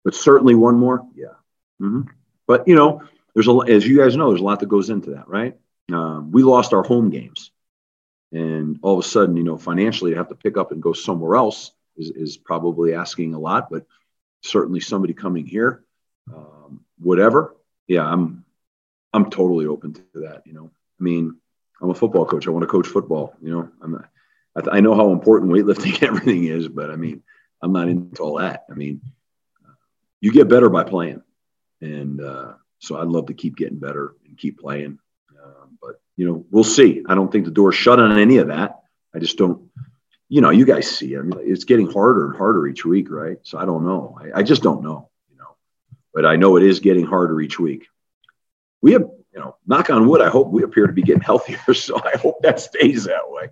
but 0.04 0.16
certainly 0.16 0.56
one 0.56 0.78
more. 0.78 1.06
Yeah. 1.16 1.36
Mm-hmm. 1.82 2.02
But 2.48 2.68
you 2.68 2.76
know, 2.76 3.04
there's 3.34 3.48
a 3.48 3.52
as 3.68 3.88
you 3.88 3.98
guys 3.98 4.16
know, 4.16 4.30
there's 4.30 4.42
a 4.42 4.46
lot 4.46 4.60
that 4.60 4.68
goes 4.70 4.90
into 4.90 5.12
that, 5.12 5.28
right? 5.28 5.58
Um, 5.92 6.32
we 6.32 6.44
lost 6.44 6.74
our 6.74 6.84
home 6.84 7.10
games, 7.10 7.52
and 8.32 8.80
all 8.82 8.98
of 8.98 9.06
a 9.06 9.08
sudden, 9.08 9.38
you 9.38 9.44
know, 9.44 9.58
financially 9.58 10.12
to 10.12 10.18
have 10.18 10.30
to 10.30 10.36
pick 10.36 10.58
up 10.58 10.72
and 10.72 10.82
go 10.82 10.94
somewhere 10.94 11.36
else 11.36 11.72
is 11.98 12.10
is 12.12 12.38
probably 12.38 12.94
asking 12.94 13.34
a 13.34 13.40
lot. 13.40 13.70
But 13.70 13.86
certainly, 14.42 14.80
somebody 14.80 15.14
coming 15.14 15.46
here, 15.46 15.84
um, 16.34 16.82
whatever. 17.00 17.56
Yeah, 17.88 18.06
I'm 18.06 18.46
I'm 19.14 19.30
totally 19.30 19.66
open 19.66 19.94
to 19.94 20.04
that. 20.22 20.44
You 20.46 20.54
know, 20.54 20.72
I 21.00 21.04
mean, 21.04 21.38
I'm 21.82 21.90
a 21.90 21.96
football 21.96 22.26
coach. 22.26 22.48
I 22.48 22.52
want 22.52 22.64
to 22.64 22.68
coach 22.68 22.88
football. 22.88 23.36
You 23.42 23.52
know, 23.52 23.70
I'm 23.82 24.06
I, 24.56 24.78
I 24.78 24.80
know 24.82 24.96
how 24.96 25.12
important 25.12 25.52
weightlifting 25.52 26.02
everything 26.08 26.46
is, 26.46 26.68
but 26.68 26.90
I 26.90 26.96
mean, 26.96 27.24
I'm 27.62 27.74
not 27.74 27.88
into 27.88 28.22
all 28.22 28.40
that. 28.40 28.66
I 28.70 28.74
mean, 28.74 29.02
you 30.24 30.32
get 30.32 30.48
better 30.48 30.70
by 30.70 30.86
playing. 30.86 31.22
And 31.82 32.22
uh, 32.22 32.54
so 32.80 32.98
I'd 32.98 33.10
love 33.10 33.26
to 33.26 33.34
keep 33.34 33.58
getting 33.58 33.78
better 33.78 34.16
and 34.26 34.38
keep 34.38 34.58
playing. 34.58 34.98
Uh, 35.32 35.66
but, 35.82 36.00
you 36.16 36.26
know, 36.26 36.46
we'll 36.50 36.64
see. 36.64 37.04
I 37.06 37.14
don't 37.14 37.30
think 37.30 37.44
the 37.44 37.52
door's 37.52 37.76
shut 37.76 38.00
on 38.00 38.18
any 38.18 38.38
of 38.38 38.48
that. 38.48 38.80
I 39.14 39.20
just 39.20 39.38
don't, 39.38 39.70
you 40.30 40.40
know, 40.40 40.50
you 40.50 40.66
guys 40.66 40.90
see, 40.90 41.18
I 41.18 41.22
mean, 41.24 41.42
it's 41.44 41.66
getting 41.66 41.92
harder 41.92 42.28
and 42.28 42.38
harder 42.38 42.66
each 42.68 42.86
week, 42.86 43.12
right? 43.12 43.38
So 43.44 43.58
I 43.58 43.66
don't 43.66 43.86
know. 43.86 44.18
I, 44.18 44.40
I 44.40 44.44
just 44.44 44.64
don't 44.64 44.82
know, 44.82 45.10
you 45.30 45.38
know, 45.38 45.58
but 46.14 46.26
I 46.26 46.38
know 46.38 46.56
it 46.56 46.64
is 46.64 46.80
getting 46.80 47.06
harder 47.06 47.42
each 47.42 47.60
week. 47.60 47.88
We 48.82 48.94
have, 48.94 49.02
you 49.02 49.40
know, 49.42 49.58
knock 49.68 49.90
on 49.90 50.08
wood, 50.08 50.22
I 50.22 50.30
hope 50.30 50.52
we 50.52 50.64
appear 50.64 50.88
to 50.88 50.94
be 50.94 51.04
getting 51.04 51.22
healthier. 51.32 51.74
So 51.74 52.02
I 52.02 52.18
hope 52.18 52.42
that 52.44 52.62
stays 52.62 53.04
that 53.04 53.30
way. 53.30 53.50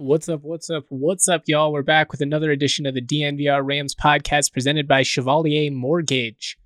What's 0.00 0.30
up? 0.30 0.44
What's 0.44 0.70
up? 0.70 0.86
What's 0.88 1.28
up, 1.28 1.42
y'all? 1.46 1.74
We're 1.74 1.82
back 1.82 2.10
with 2.10 2.22
another 2.22 2.50
edition 2.50 2.86
of 2.86 2.94
the 2.94 3.02
DNVR 3.02 3.60
Rams 3.62 3.94
podcast 3.94 4.50
presented 4.50 4.88
by 4.88 5.02
Chevalier 5.02 5.70
Mortgage. 5.70 6.56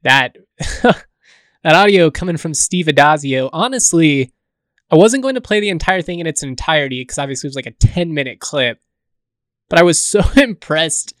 That 0.00 0.34
that 0.82 1.04
audio 1.66 2.10
coming 2.10 2.38
from 2.38 2.54
Steve 2.54 2.86
Addazio. 2.86 3.50
Honestly, 3.52 4.32
I 4.90 4.96
wasn't 4.96 5.24
going 5.24 5.34
to 5.34 5.42
play 5.42 5.60
the 5.60 5.68
entire 5.68 6.00
thing 6.00 6.20
in 6.20 6.26
its 6.26 6.42
entirety 6.42 7.02
because 7.02 7.18
obviously 7.18 7.48
it 7.48 7.50
was 7.50 7.56
like 7.56 7.66
a 7.66 7.86
10 7.86 8.14
minute 8.14 8.40
clip. 8.40 8.80
But 9.68 9.78
I 9.78 9.82
was 9.82 10.02
so 10.06 10.22
impressed 10.34 11.12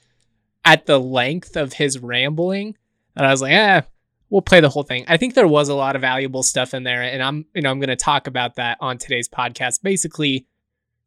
at 0.64 0.86
the 0.86 0.98
length 0.98 1.58
of 1.58 1.74
his 1.74 1.98
rambling 1.98 2.74
that 3.16 3.26
I 3.26 3.30
was 3.30 3.42
like, 3.42 3.52
eh, 3.52 3.82
we'll 4.30 4.40
play 4.40 4.60
the 4.60 4.70
whole 4.70 4.82
thing. 4.82 5.04
I 5.06 5.18
think 5.18 5.34
there 5.34 5.46
was 5.46 5.68
a 5.68 5.74
lot 5.74 5.94
of 5.94 6.00
valuable 6.00 6.42
stuff 6.42 6.72
in 6.72 6.84
there, 6.84 7.02
and 7.02 7.22
I'm 7.22 7.44
you 7.54 7.60
know 7.60 7.70
I'm 7.70 7.80
going 7.80 7.88
to 7.88 7.96
talk 7.96 8.26
about 8.28 8.54
that 8.54 8.78
on 8.80 8.96
today's 8.96 9.28
podcast. 9.28 9.82
Basically, 9.82 10.46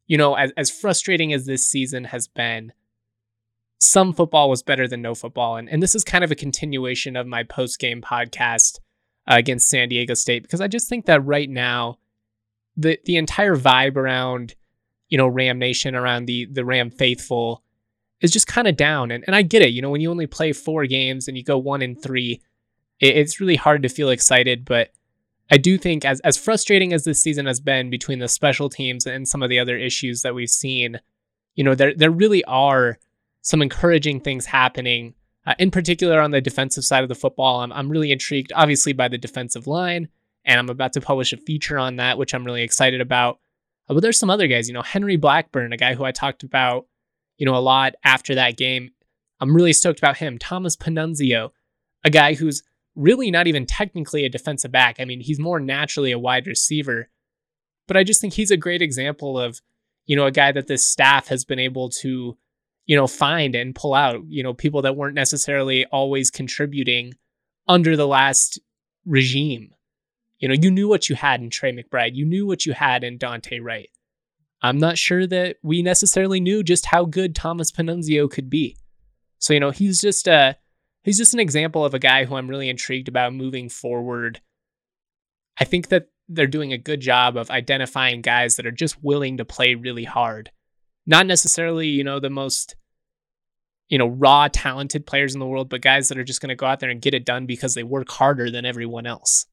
you 0.06 0.18
know, 0.18 0.34
as 0.34 0.52
as 0.56 0.70
frustrating 0.70 1.32
as 1.32 1.46
this 1.46 1.66
season 1.66 2.04
has 2.04 2.28
been, 2.28 2.72
some 3.80 4.12
football 4.12 4.50
was 4.50 4.62
better 4.62 4.86
than 4.86 5.02
no 5.02 5.14
football, 5.14 5.56
and 5.56 5.68
and 5.68 5.82
this 5.82 5.94
is 5.94 6.04
kind 6.04 6.24
of 6.24 6.30
a 6.30 6.36
continuation 6.36 7.16
of 7.16 7.26
my 7.26 7.42
post 7.42 7.78
game 7.78 8.00
podcast 8.00 8.78
uh, 9.30 9.34
against 9.36 9.68
San 9.68 9.88
Diego 9.88 10.14
State 10.14 10.42
because 10.42 10.60
I 10.60 10.68
just 10.68 10.88
think 10.88 11.06
that 11.06 11.24
right 11.24 11.48
now, 11.48 11.98
the 12.76 12.98
the 13.04 13.16
entire 13.16 13.56
vibe 13.56 13.96
around 13.96 14.54
you 15.08 15.18
know 15.18 15.26
Ram 15.26 15.58
Nation 15.58 15.94
around 15.94 16.26
the 16.26 16.46
the 16.46 16.64
Ram 16.64 16.90
faithful 16.90 17.62
is 18.20 18.30
just 18.30 18.46
kind 18.46 18.68
of 18.68 18.76
down, 18.76 19.10
and 19.10 19.24
and 19.26 19.36
I 19.36 19.42
get 19.42 19.62
it. 19.62 19.72
You 19.72 19.82
know, 19.82 19.90
when 19.90 20.00
you 20.00 20.10
only 20.10 20.26
play 20.26 20.52
four 20.52 20.86
games 20.86 21.28
and 21.28 21.36
you 21.36 21.44
go 21.44 21.58
one 21.58 21.82
in 21.82 21.96
three 21.96 22.40
it, 23.02 23.16
it's 23.16 23.40
really 23.40 23.56
hard 23.56 23.82
to 23.82 23.88
feel 23.88 24.08
excited, 24.08 24.64
but 24.64 24.90
I 25.52 25.58
do 25.58 25.76
think 25.76 26.06
as 26.06 26.18
as 26.20 26.38
frustrating 26.38 26.94
as 26.94 27.04
this 27.04 27.22
season 27.22 27.44
has 27.44 27.60
been 27.60 27.90
between 27.90 28.20
the 28.20 28.28
special 28.28 28.70
teams 28.70 29.04
and 29.04 29.28
some 29.28 29.42
of 29.42 29.50
the 29.50 29.58
other 29.58 29.76
issues 29.76 30.22
that 30.22 30.34
we've 30.34 30.48
seen, 30.48 30.98
you 31.54 31.62
know, 31.62 31.74
there 31.74 31.92
there 31.94 32.10
really 32.10 32.42
are 32.44 32.98
some 33.42 33.60
encouraging 33.60 34.20
things 34.20 34.46
happening. 34.46 35.12
Uh, 35.44 35.54
in 35.58 35.70
particular, 35.70 36.20
on 36.22 36.30
the 36.30 36.40
defensive 36.40 36.84
side 36.84 37.02
of 37.02 37.10
the 37.10 37.14
football, 37.14 37.60
I'm 37.60 37.70
I'm 37.70 37.90
really 37.90 38.12
intrigued, 38.12 38.50
obviously, 38.54 38.94
by 38.94 39.08
the 39.08 39.18
defensive 39.18 39.66
line, 39.66 40.08
and 40.46 40.58
I'm 40.58 40.70
about 40.70 40.94
to 40.94 41.02
publish 41.02 41.34
a 41.34 41.36
feature 41.36 41.78
on 41.78 41.96
that, 41.96 42.16
which 42.16 42.34
I'm 42.34 42.46
really 42.46 42.62
excited 42.62 43.02
about. 43.02 43.38
Uh, 43.90 43.94
but 43.94 44.00
there's 44.00 44.18
some 44.18 44.30
other 44.30 44.46
guys, 44.46 44.68
you 44.68 44.74
know, 44.74 44.80
Henry 44.80 45.16
Blackburn, 45.16 45.74
a 45.74 45.76
guy 45.76 45.92
who 45.92 46.04
I 46.04 46.12
talked 46.12 46.44
about, 46.44 46.86
you 47.36 47.44
know, 47.44 47.56
a 47.56 47.58
lot 47.58 47.92
after 48.04 48.34
that 48.36 48.56
game. 48.56 48.92
I'm 49.38 49.54
really 49.54 49.74
stoked 49.74 49.98
about 49.98 50.16
him. 50.16 50.38
Thomas 50.38 50.76
Panunzio, 50.76 51.50
a 52.04 52.10
guy 52.10 52.32
who's 52.32 52.62
really 52.94 53.30
not 53.30 53.46
even 53.46 53.66
technically 53.66 54.24
a 54.24 54.28
defensive 54.28 54.72
back. 54.72 54.96
I 54.98 55.04
mean, 55.04 55.20
he's 55.20 55.38
more 55.38 55.60
naturally 55.60 56.12
a 56.12 56.18
wide 56.18 56.46
receiver. 56.46 57.08
But 57.88 57.96
I 57.96 58.04
just 58.04 58.20
think 58.20 58.34
he's 58.34 58.50
a 58.50 58.56
great 58.56 58.82
example 58.82 59.38
of, 59.38 59.60
you 60.06 60.16
know, 60.16 60.26
a 60.26 60.30
guy 60.30 60.52
that 60.52 60.66
this 60.66 60.86
staff 60.86 61.28
has 61.28 61.44
been 61.44 61.58
able 61.58 61.88
to, 62.00 62.36
you 62.86 62.96
know, 62.96 63.06
find 63.06 63.54
and 63.54 63.74
pull 63.74 63.94
out, 63.94 64.20
you 64.28 64.42
know, 64.42 64.54
people 64.54 64.82
that 64.82 64.96
weren't 64.96 65.14
necessarily 65.14 65.86
always 65.86 66.30
contributing 66.30 67.14
under 67.68 67.96
the 67.96 68.06
last 68.06 68.60
regime. 69.06 69.74
You 70.38 70.48
know, 70.48 70.54
you 70.54 70.70
knew 70.70 70.88
what 70.88 71.08
you 71.08 71.14
had 71.14 71.40
in 71.40 71.50
Trey 71.50 71.72
McBride. 71.72 72.14
You 72.14 72.24
knew 72.24 72.46
what 72.46 72.66
you 72.66 72.72
had 72.72 73.04
in 73.04 73.18
Dante 73.18 73.60
Wright. 73.60 73.90
I'm 74.60 74.78
not 74.78 74.98
sure 74.98 75.26
that 75.26 75.56
we 75.62 75.82
necessarily 75.82 76.40
knew 76.40 76.62
just 76.62 76.86
how 76.86 77.04
good 77.04 77.34
Thomas 77.34 77.72
Panunzio 77.72 78.30
could 78.30 78.48
be. 78.50 78.76
So, 79.38 79.52
you 79.52 79.60
know, 79.60 79.70
he's 79.70 80.00
just 80.00 80.28
a 80.28 80.56
he's 81.02 81.18
just 81.18 81.34
an 81.34 81.40
example 81.40 81.84
of 81.84 81.94
a 81.94 81.98
guy 81.98 82.24
who 82.24 82.36
I'm 82.36 82.48
really 82.48 82.68
intrigued 82.68 83.08
about 83.08 83.34
moving 83.34 83.68
forward. 83.68 84.40
I 85.58 85.64
think 85.64 85.88
that 85.88 86.08
they're 86.28 86.46
doing 86.46 86.72
a 86.72 86.78
good 86.78 87.00
job 87.00 87.36
of 87.36 87.50
identifying 87.50 88.22
guys 88.22 88.56
that 88.56 88.66
are 88.66 88.70
just 88.70 89.02
willing 89.02 89.36
to 89.36 89.44
play 89.44 89.74
really 89.74 90.04
hard. 90.04 90.50
Not 91.06 91.26
necessarily, 91.26 91.88
you 91.88 92.04
know, 92.04 92.20
the 92.20 92.30
most 92.30 92.76
you 93.92 93.98
know, 93.98 94.08
raw 94.08 94.48
talented 94.48 95.04
players 95.04 95.34
in 95.34 95.38
the 95.38 95.46
world, 95.46 95.68
but 95.68 95.82
guys 95.82 96.08
that 96.08 96.16
are 96.16 96.24
just 96.24 96.40
going 96.40 96.48
to 96.48 96.54
go 96.54 96.64
out 96.64 96.80
there 96.80 96.88
and 96.88 97.02
get 97.02 97.12
it 97.12 97.26
done 97.26 97.44
because 97.44 97.74
they 97.74 97.82
work 97.82 98.10
harder 98.10 98.50
than 98.50 98.64
everyone 98.64 99.04
else. 99.04 99.44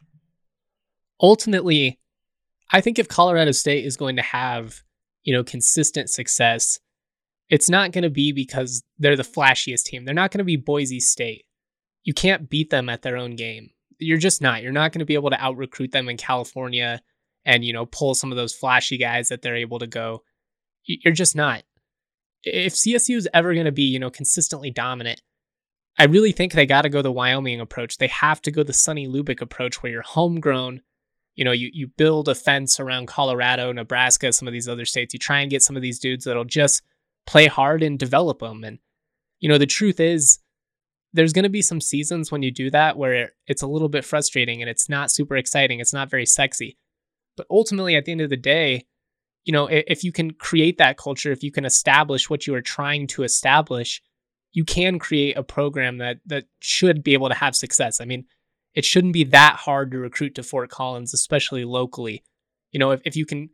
Ultimately, 1.21 1.99
I 2.71 2.79
think 2.79 2.97
if 2.97 3.09
Colorado 3.09 3.51
State 3.51 3.83
is 3.83 3.97
going 3.97 4.15
to 4.15 4.21
have, 4.21 4.81
you 5.25 5.33
know, 5.33 5.43
consistent 5.43 6.09
success, 6.09 6.79
it's 7.49 7.69
not 7.69 7.91
going 7.91 8.03
to 8.03 8.09
be 8.09 8.31
because 8.31 8.83
they're 8.99 9.15
the 9.15 9.23
flashiest 9.23 9.83
team. 9.83 10.05
They're 10.05 10.13
not 10.13 10.31
going 10.31 10.39
to 10.39 10.43
be 10.43 10.55
Boise 10.55 10.99
State. 10.99 11.45
You 12.03 12.13
can't 12.13 12.49
beat 12.49 12.69
them 12.69 12.89
at 12.89 13.01
their 13.01 13.17
own 13.17 13.35
game. 13.35 13.71
You're 13.97 14.17
just 14.17 14.41
not. 14.41 14.61
You're 14.61 14.71
not 14.71 14.91
going 14.91 14.99
to 14.99 15.05
be 15.05 15.15
able 15.15 15.31
to 15.31 15.43
out 15.43 15.57
recruit 15.57 15.91
them 15.91 16.07
in 16.07 16.17
California 16.17 17.01
and, 17.45 17.65
you 17.65 17.73
know, 17.73 17.85
pull 17.85 18.13
some 18.13 18.31
of 18.31 18.37
those 18.37 18.53
flashy 18.53 18.97
guys 18.97 19.29
that 19.29 19.41
they're 19.41 19.55
able 19.55 19.79
to 19.79 19.87
go. 19.87 20.23
You're 20.85 21.13
just 21.13 21.35
not. 21.35 21.63
If 22.43 22.73
CSU 22.73 23.17
is 23.17 23.27
ever 23.33 23.53
going 23.53 23.65
to 23.65 23.71
be, 23.71 23.83
you 23.83 23.99
know, 23.99 24.09
consistently 24.09 24.71
dominant, 24.71 25.21
I 25.97 26.05
really 26.05 26.31
think 26.31 26.53
they 26.53 26.65
got 26.65 26.83
to 26.83 26.89
go 26.89 27.01
the 27.01 27.11
Wyoming 27.11 27.59
approach. 27.59 27.97
They 27.97 28.07
have 28.07 28.41
to 28.43 28.51
go 28.51 28.63
the 28.63 28.73
Sonny 28.73 29.07
Lubick 29.07 29.41
approach 29.41 29.83
where 29.83 29.91
you're 29.91 30.01
homegrown. 30.01 30.81
You 31.35 31.43
know, 31.43 31.51
you, 31.51 31.69
you 31.73 31.87
build 31.87 32.29
a 32.29 32.35
fence 32.35 32.79
around 32.79 33.07
Colorado, 33.07 33.71
Nebraska, 33.71 34.31
some 34.31 34.47
of 34.47 34.53
these 34.53 34.69
other 34.69 34.85
states. 34.85 35.13
You 35.13 35.19
try 35.19 35.41
and 35.41 35.51
get 35.51 35.63
some 35.63 35.75
of 35.75 35.81
these 35.81 35.99
dudes 35.99 36.25
that'll 36.25 36.45
just 36.45 36.83
play 37.29 37.45
hard 37.45 37.83
and 37.83 37.99
develop 37.99 38.39
them. 38.39 38.63
And, 38.63 38.79
you 39.39 39.47
know, 39.47 39.59
the 39.59 39.67
truth 39.67 39.99
is, 39.99 40.39
there's 41.13 41.33
going 41.33 41.43
to 41.43 41.49
be 41.49 41.61
some 41.61 41.79
seasons 41.79 42.31
when 42.31 42.41
you 42.41 42.51
do 42.51 42.71
that 42.71 42.97
where 42.97 43.33
it's 43.45 43.61
a 43.61 43.67
little 43.67 43.87
bit 43.87 44.03
frustrating 44.03 44.61
and 44.61 44.69
it's 44.69 44.89
not 44.89 45.11
super 45.11 45.37
exciting. 45.37 45.79
It's 45.79 45.93
not 45.93 46.09
very 46.09 46.25
sexy. 46.25 46.77
But 47.37 47.45
ultimately, 47.51 47.95
at 47.95 48.05
the 48.05 48.11
end 48.11 48.21
of 48.21 48.31
the 48.31 48.37
day, 48.37 48.87
you 49.45 49.53
know, 49.53 49.67
if 49.67 50.03
you 50.03 50.11
can 50.11 50.31
create 50.31 50.79
that 50.79 50.97
culture, 50.97 51.31
if 51.31 51.43
you 51.43 51.51
can 51.51 51.65
establish 51.65 52.31
what 52.31 52.47
you 52.47 52.55
are 52.55 52.61
trying 52.61 53.05
to 53.07 53.23
establish, 53.23 54.01
you 54.51 54.65
can 54.65 54.97
create 54.97 55.37
a 55.37 55.43
program 55.43 55.99
that 55.99 56.17
that 56.25 56.45
should 56.59 57.03
be 57.03 57.13
able 57.13 57.29
to 57.29 57.35
have 57.35 57.55
success. 57.55 58.01
I 58.01 58.05
mean, 58.05 58.25
it 58.73 58.85
shouldn't 58.85 59.13
be 59.13 59.23
that 59.25 59.55
hard 59.55 59.91
to 59.91 59.99
recruit 59.99 60.33
to 60.35 60.43
Fort 60.43 60.71
Collins, 60.71 61.13
especially 61.13 61.63
locally. 61.63 62.23
You 62.71 62.79
know, 62.79 62.91
if, 62.91 63.01
if 63.05 63.15
you 63.15 63.25
can 63.25 63.49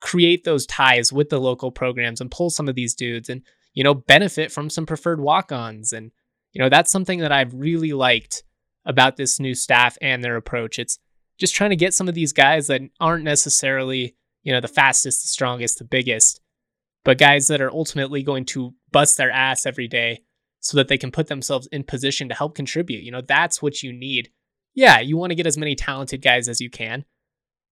create 0.00 0.44
those 0.44 0.66
ties 0.66 1.12
with 1.12 1.28
the 1.28 1.40
local 1.40 1.70
programs 1.70 2.20
and 2.20 2.30
pull 2.30 2.50
some 2.50 2.68
of 2.68 2.74
these 2.74 2.94
dudes 2.94 3.28
and, 3.28 3.42
you 3.74 3.84
know, 3.84 3.94
benefit 3.94 4.52
from 4.52 4.70
some 4.70 4.86
preferred 4.86 5.20
walk 5.20 5.52
ons. 5.52 5.92
And, 5.92 6.12
you 6.52 6.62
know, 6.62 6.68
that's 6.68 6.90
something 6.90 7.20
that 7.20 7.32
I've 7.32 7.54
really 7.54 7.92
liked 7.92 8.42
about 8.84 9.16
this 9.16 9.40
new 9.40 9.54
staff 9.54 9.98
and 10.00 10.22
their 10.22 10.36
approach. 10.36 10.78
It's 10.78 10.98
just 11.38 11.54
trying 11.54 11.70
to 11.70 11.76
get 11.76 11.94
some 11.94 12.08
of 12.08 12.14
these 12.14 12.32
guys 12.32 12.66
that 12.68 12.82
aren't 13.00 13.24
necessarily, 13.24 14.16
you 14.42 14.52
know, 14.52 14.60
the 14.60 14.68
fastest, 14.68 15.22
the 15.22 15.28
strongest, 15.28 15.78
the 15.78 15.84
biggest, 15.84 16.40
but 17.04 17.18
guys 17.18 17.46
that 17.48 17.60
are 17.60 17.72
ultimately 17.72 18.22
going 18.22 18.44
to 18.46 18.74
bust 18.90 19.16
their 19.16 19.30
ass 19.30 19.66
every 19.66 19.88
day 19.88 20.22
so 20.60 20.76
that 20.76 20.88
they 20.88 20.98
can 20.98 21.10
put 21.10 21.28
themselves 21.28 21.68
in 21.68 21.84
position 21.84 22.28
to 22.28 22.34
help 22.34 22.54
contribute. 22.54 23.04
You 23.04 23.12
know, 23.12 23.20
that's 23.20 23.62
what 23.62 23.82
you 23.82 23.92
need. 23.92 24.30
Yeah, 24.74 25.00
you 25.00 25.16
want 25.16 25.30
to 25.30 25.36
get 25.36 25.46
as 25.46 25.58
many 25.58 25.74
talented 25.74 26.22
guys 26.22 26.48
as 26.48 26.60
you 26.60 26.70
can. 26.70 27.04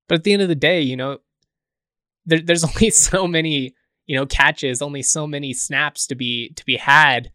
But 0.09 0.17
at 0.17 0.25
the 0.25 0.33
end 0.33 0.43
of 0.43 0.49
the 0.49 0.55
day, 0.55 0.81
you 0.81 0.97
know, 0.97 1.19
there, 2.27 2.41
there's 2.41 2.65
only 2.77 2.91
so 2.91 3.27
many 3.27 3.75
you 4.07 4.17
know 4.17 4.27
catches, 4.27 4.83
only 4.83 5.03
so 5.03 5.27
many 5.27 5.53
snaps 5.53 6.07
to 6.09 6.15
be 6.15 6.53
to 6.55 6.65
be 6.65 6.77
had. 6.77 7.31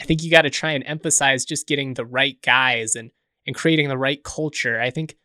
I 0.00 0.04
think 0.04 0.22
you 0.22 0.30
got 0.30 0.42
to 0.42 0.50
try 0.50 0.72
and 0.72 0.84
emphasize 0.86 1.44
just 1.44 1.66
getting 1.66 1.94
the 1.94 2.06
right 2.06 2.40
guys 2.42 2.94
and 2.94 3.10
and 3.46 3.56
creating 3.56 3.88
the 3.88 3.98
right 3.98 4.22
culture. 4.22 4.80
I 4.80 4.90
think 4.90 5.16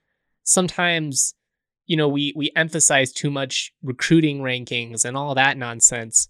sometimes 0.44 1.34
you 1.86 1.98
know 1.98 2.08
we 2.08 2.34
we 2.36 2.52
emphasize 2.56 3.12
too 3.12 3.32
much 3.32 3.74
recruiting 3.84 4.40
rankings 4.40 5.06
and 5.06 5.16
all 5.16 5.36
that 5.36 5.58
nonsense. 5.58 6.30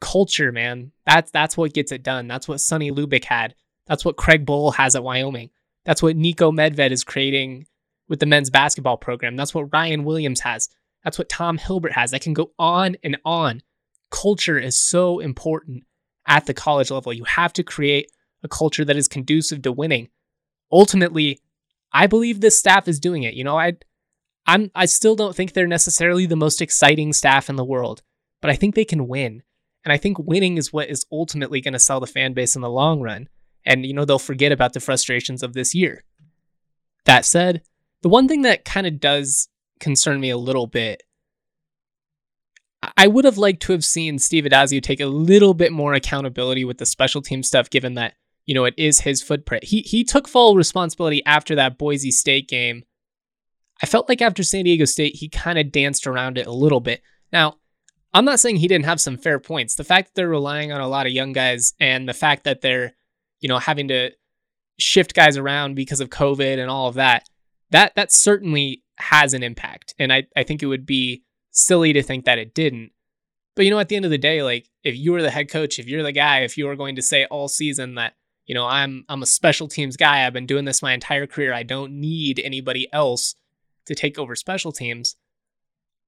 Culture, 0.00 0.50
man, 0.50 0.92
that's 1.06 1.30
that's 1.30 1.56
what 1.56 1.74
gets 1.74 1.92
it 1.92 2.02
done. 2.02 2.26
That's 2.26 2.48
what 2.48 2.60
Sonny 2.60 2.90
Lubick 2.90 3.24
had. 3.24 3.54
That's 3.86 4.04
what 4.04 4.16
Craig 4.16 4.46
Bohl 4.46 4.74
has 4.74 4.94
at 4.96 5.04
Wyoming. 5.04 5.50
That's 5.84 6.02
what 6.02 6.16
Nico 6.16 6.52
Medved 6.52 6.92
is 6.92 7.04
creating 7.04 7.66
with 8.08 8.20
the 8.20 8.26
men's 8.26 8.50
basketball 8.50 8.96
program. 8.96 9.36
That's 9.36 9.54
what 9.54 9.72
Ryan 9.72 10.04
Williams 10.04 10.40
has. 10.40 10.68
That's 11.04 11.18
what 11.18 11.28
Tom 11.28 11.58
Hilbert 11.58 11.92
has. 11.92 12.14
I 12.14 12.18
can 12.18 12.32
go 12.32 12.52
on 12.58 12.96
and 13.02 13.16
on. 13.24 13.62
Culture 14.10 14.58
is 14.58 14.78
so 14.78 15.18
important 15.18 15.84
at 16.26 16.46
the 16.46 16.54
college 16.54 16.90
level. 16.90 17.12
You 17.12 17.24
have 17.24 17.52
to 17.54 17.62
create 17.62 18.10
a 18.42 18.48
culture 18.48 18.84
that 18.84 18.96
is 18.96 19.08
conducive 19.08 19.62
to 19.62 19.72
winning. 19.72 20.08
Ultimately, 20.70 21.40
I 21.92 22.06
believe 22.06 22.40
this 22.40 22.58
staff 22.58 22.88
is 22.88 23.00
doing 23.00 23.22
it. 23.22 23.34
You 23.34 23.44
know, 23.44 23.58
I 23.58 23.74
I'm 24.46 24.70
I 24.74 24.86
still 24.86 25.16
don't 25.16 25.34
think 25.34 25.52
they're 25.52 25.66
necessarily 25.66 26.26
the 26.26 26.36
most 26.36 26.60
exciting 26.60 27.12
staff 27.12 27.48
in 27.48 27.56
the 27.56 27.64
world, 27.64 28.02
but 28.40 28.50
I 28.50 28.56
think 28.56 28.74
they 28.74 28.84
can 28.84 29.08
win. 29.08 29.42
And 29.84 29.92
I 29.92 29.96
think 29.96 30.18
winning 30.18 30.58
is 30.58 30.72
what 30.72 30.88
is 30.88 31.06
ultimately 31.10 31.60
going 31.60 31.72
to 31.72 31.78
sell 31.78 32.00
the 32.00 32.06
fan 32.06 32.34
base 32.34 32.54
in 32.54 32.62
the 32.62 32.70
long 32.70 33.00
run. 33.00 33.28
And 33.64 33.84
you 33.84 33.94
know, 33.94 34.04
they'll 34.04 34.18
forget 34.18 34.52
about 34.52 34.72
the 34.72 34.80
frustrations 34.80 35.42
of 35.42 35.54
this 35.54 35.74
year. 35.74 36.04
That 37.04 37.24
said, 37.24 37.62
the 38.02 38.08
one 38.08 38.28
thing 38.28 38.42
that 38.42 38.64
kind 38.64 38.86
of 38.86 39.00
does 39.00 39.48
concern 39.82 40.20
me 40.20 40.30
a 40.30 40.38
little 40.38 40.66
bit. 40.66 41.02
I 42.96 43.06
would 43.06 43.24
have 43.24 43.38
liked 43.38 43.62
to 43.62 43.72
have 43.72 43.84
seen 43.84 44.18
Steve 44.18 44.44
Addazio 44.44 44.82
take 44.82 45.00
a 45.00 45.06
little 45.06 45.54
bit 45.54 45.72
more 45.72 45.94
accountability 45.94 46.64
with 46.64 46.78
the 46.78 46.86
special 46.86 47.22
team 47.22 47.42
stuff, 47.42 47.70
given 47.70 47.94
that, 47.94 48.14
you 48.44 48.54
know, 48.54 48.64
it 48.64 48.74
is 48.76 49.00
his 49.00 49.22
footprint. 49.22 49.64
He 49.64 49.82
he 49.82 50.02
took 50.02 50.26
full 50.26 50.56
responsibility 50.56 51.24
after 51.24 51.54
that 51.54 51.78
Boise 51.78 52.10
State 52.10 52.48
game. 52.48 52.82
I 53.82 53.86
felt 53.86 54.08
like 54.08 54.22
after 54.22 54.42
San 54.42 54.64
Diego 54.64 54.84
State, 54.84 55.16
he 55.16 55.28
kind 55.28 55.58
of 55.58 55.70
danced 55.70 56.06
around 56.06 56.38
it 56.38 56.46
a 56.46 56.52
little 56.52 56.80
bit. 56.80 57.02
Now, 57.32 57.56
I'm 58.14 58.24
not 58.24 58.40
saying 58.40 58.56
he 58.56 58.68
didn't 58.68 58.84
have 58.84 59.00
some 59.00 59.16
fair 59.16 59.38
points. 59.38 59.74
The 59.74 59.84
fact 59.84 60.08
that 60.08 60.14
they're 60.14 60.28
relying 60.28 60.72
on 60.72 60.80
a 60.80 60.88
lot 60.88 61.06
of 61.06 61.12
young 61.12 61.32
guys 61.32 61.72
and 61.80 62.08
the 62.08 62.14
fact 62.14 62.44
that 62.44 62.60
they're, 62.60 62.94
you 63.40 63.48
know, 63.48 63.58
having 63.58 63.88
to 63.88 64.10
shift 64.78 65.14
guys 65.14 65.36
around 65.36 65.74
because 65.74 66.00
of 66.00 66.10
COVID 66.10 66.58
and 66.58 66.70
all 66.70 66.88
of 66.88 66.94
that, 66.94 67.28
that 67.70 67.94
that 67.96 68.12
certainly 68.12 68.81
has 68.98 69.34
an 69.34 69.42
impact. 69.42 69.94
And 69.98 70.12
I, 70.12 70.24
I 70.36 70.42
think 70.42 70.62
it 70.62 70.66
would 70.66 70.86
be 70.86 71.22
silly 71.50 71.92
to 71.92 72.02
think 72.02 72.24
that 72.24 72.38
it 72.38 72.54
didn't. 72.54 72.92
But 73.54 73.64
you 73.64 73.70
know, 73.70 73.78
at 73.78 73.88
the 73.88 73.96
end 73.96 74.04
of 74.04 74.10
the 74.10 74.18
day, 74.18 74.42
like 74.42 74.68
if 74.82 74.96
you 74.96 75.12
were 75.12 75.22
the 75.22 75.30
head 75.30 75.50
coach, 75.50 75.78
if 75.78 75.86
you're 75.86 76.02
the 76.02 76.12
guy, 76.12 76.40
if 76.40 76.56
you 76.56 76.66
were 76.66 76.76
going 76.76 76.96
to 76.96 77.02
say 77.02 77.26
all 77.26 77.48
season 77.48 77.96
that, 77.96 78.14
you 78.46 78.54
know, 78.54 78.66
I'm 78.66 79.04
I'm 79.08 79.22
a 79.22 79.26
special 79.26 79.68
teams 79.68 79.96
guy, 79.96 80.26
I've 80.26 80.32
been 80.32 80.46
doing 80.46 80.64
this 80.64 80.82
my 80.82 80.92
entire 80.92 81.26
career, 81.26 81.52
I 81.52 81.62
don't 81.62 82.00
need 82.00 82.40
anybody 82.40 82.88
else 82.92 83.34
to 83.86 83.94
take 83.94 84.18
over 84.18 84.34
special 84.34 84.72
teams, 84.72 85.16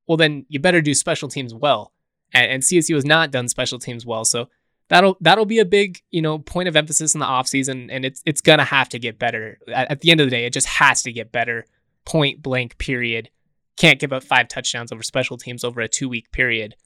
well 0.07 0.17
then 0.17 0.47
you 0.49 0.59
better 0.59 0.81
do 0.81 0.95
special 0.95 1.29
teams 1.29 1.55
well. 1.55 1.93
And, 2.33 2.51
and 2.51 2.63
CSU 2.63 2.95
has 2.95 3.05
not 3.05 3.31
done 3.31 3.49
special 3.49 3.79
teams 3.79 4.07
well. 4.07 4.25
So 4.25 4.49
that'll 4.89 5.17
that'll 5.21 5.45
be 5.45 5.59
a 5.59 5.65
big, 5.65 6.01
you 6.11 6.23
know, 6.23 6.39
point 6.39 6.69
of 6.69 6.77
emphasis 6.77 7.15
in 7.15 7.21
the 7.21 7.27
offseason 7.27 7.89
and 7.91 8.05
it's 8.05 8.23
it's 8.25 8.41
gonna 8.41 8.65
have 8.65 8.89
to 8.91 8.99
get 8.99 9.19
better. 9.19 9.59
At, 9.69 9.91
at 9.91 10.01
the 10.01 10.11
end 10.11 10.21
of 10.21 10.27
the 10.27 10.31
day, 10.31 10.47
it 10.47 10.53
just 10.53 10.67
has 10.67 11.03
to 11.03 11.13
get 11.13 11.31
better. 11.31 11.67
Point 12.05 12.43
blank 12.43 12.79
period. 12.79 13.31
Can't 13.77 13.99
give 13.99 14.13
up 14.13 14.23
five 14.23 14.49
touchdowns 14.49 14.93
over 14.93 15.03
special 15.03 15.37
teams 15.37 15.65
over 15.65 15.81
a 15.81 15.89
two 15.89 16.09
week 16.09 16.31
period. 16.33 16.77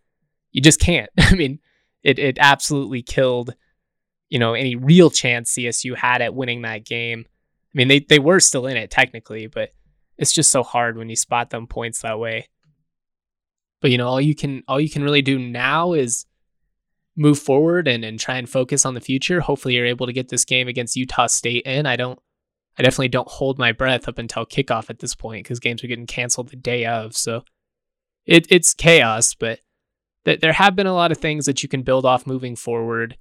You 0.52 0.60
just 0.60 0.80
can't. 0.80 1.10
I 1.18 1.34
mean, 1.34 1.58
it 2.02 2.18
it 2.18 2.38
absolutely 2.40 3.02
killed, 3.02 3.54
you 4.28 4.38
know, 4.38 4.54
any 4.54 4.76
real 4.76 5.10
chance 5.10 5.52
CSU 5.52 5.96
had 5.96 6.22
at 6.22 6.34
winning 6.34 6.62
that 6.62 6.84
game. 6.84 7.26
I 7.26 7.72
mean, 7.74 7.88
they 7.88 8.00
they 8.00 8.18
were 8.18 8.40
still 8.40 8.66
in 8.66 8.76
it 8.76 8.90
technically, 8.90 9.46
but 9.46 9.72
it's 10.16 10.32
just 10.32 10.50
so 10.50 10.62
hard 10.62 10.96
when 10.96 11.08
you 11.08 11.16
spot 11.16 11.50
them 11.50 11.66
points 11.66 12.02
that 12.02 12.18
way. 12.18 12.48
But 13.80 13.90
you 13.90 13.98
know, 13.98 14.08
all 14.08 14.20
you 14.20 14.34
can 14.34 14.62
all 14.66 14.80
you 14.80 14.90
can 14.90 15.02
really 15.02 15.22
do 15.22 15.38
now 15.38 15.92
is 15.92 16.26
move 17.16 17.38
forward 17.38 17.88
and, 17.88 18.04
and 18.04 18.18
try 18.18 18.36
and 18.36 18.48
focus 18.48 18.86
on 18.86 18.94
the 18.94 19.00
future. 19.00 19.40
Hopefully 19.40 19.74
you're 19.74 19.86
able 19.86 20.06
to 20.06 20.12
get 20.12 20.28
this 20.28 20.44
game 20.44 20.68
against 20.68 20.96
Utah 20.96 21.26
State 21.26 21.64
in. 21.66 21.84
I 21.84 21.96
don't 21.96 22.18
I 22.78 22.82
definitely 22.82 23.08
don't 23.08 23.28
hold 23.28 23.58
my 23.58 23.72
breath 23.72 24.06
up 24.08 24.18
until 24.18 24.46
kickoff 24.46 24.88
at 24.88 25.00
this 25.00 25.14
point 25.14 25.44
because 25.44 25.58
games 25.58 25.82
are 25.82 25.88
getting 25.88 26.06
canceled 26.06 26.48
the 26.48 26.56
day 26.56 26.86
of. 26.86 27.16
So 27.16 27.42
it, 28.24 28.46
it's 28.50 28.72
chaos, 28.72 29.34
but 29.34 29.60
th- 30.24 30.40
there 30.40 30.52
have 30.52 30.76
been 30.76 30.86
a 30.86 30.94
lot 30.94 31.10
of 31.10 31.18
things 31.18 31.46
that 31.46 31.62
you 31.62 31.68
can 31.68 31.82
build 31.82 32.06
off 32.06 32.26
moving 32.26 32.54
forward. 32.54 33.16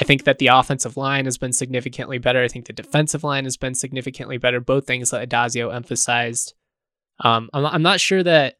I 0.00 0.04
think 0.04 0.24
that 0.24 0.38
the 0.38 0.48
offensive 0.48 0.96
line 0.96 1.26
has 1.26 1.38
been 1.38 1.52
significantly 1.52 2.18
better. 2.18 2.42
I 2.42 2.48
think 2.48 2.66
the 2.66 2.72
defensive 2.72 3.24
line 3.24 3.44
has 3.44 3.56
been 3.56 3.74
significantly 3.74 4.38
better. 4.38 4.60
Both 4.60 4.86
things 4.86 5.10
that 5.10 5.28
Addazio 5.28 5.74
emphasized. 5.74 6.54
Um, 7.20 7.50
I'm, 7.52 7.66
I'm 7.66 7.82
not 7.82 8.00
sure 8.00 8.22
that 8.22 8.58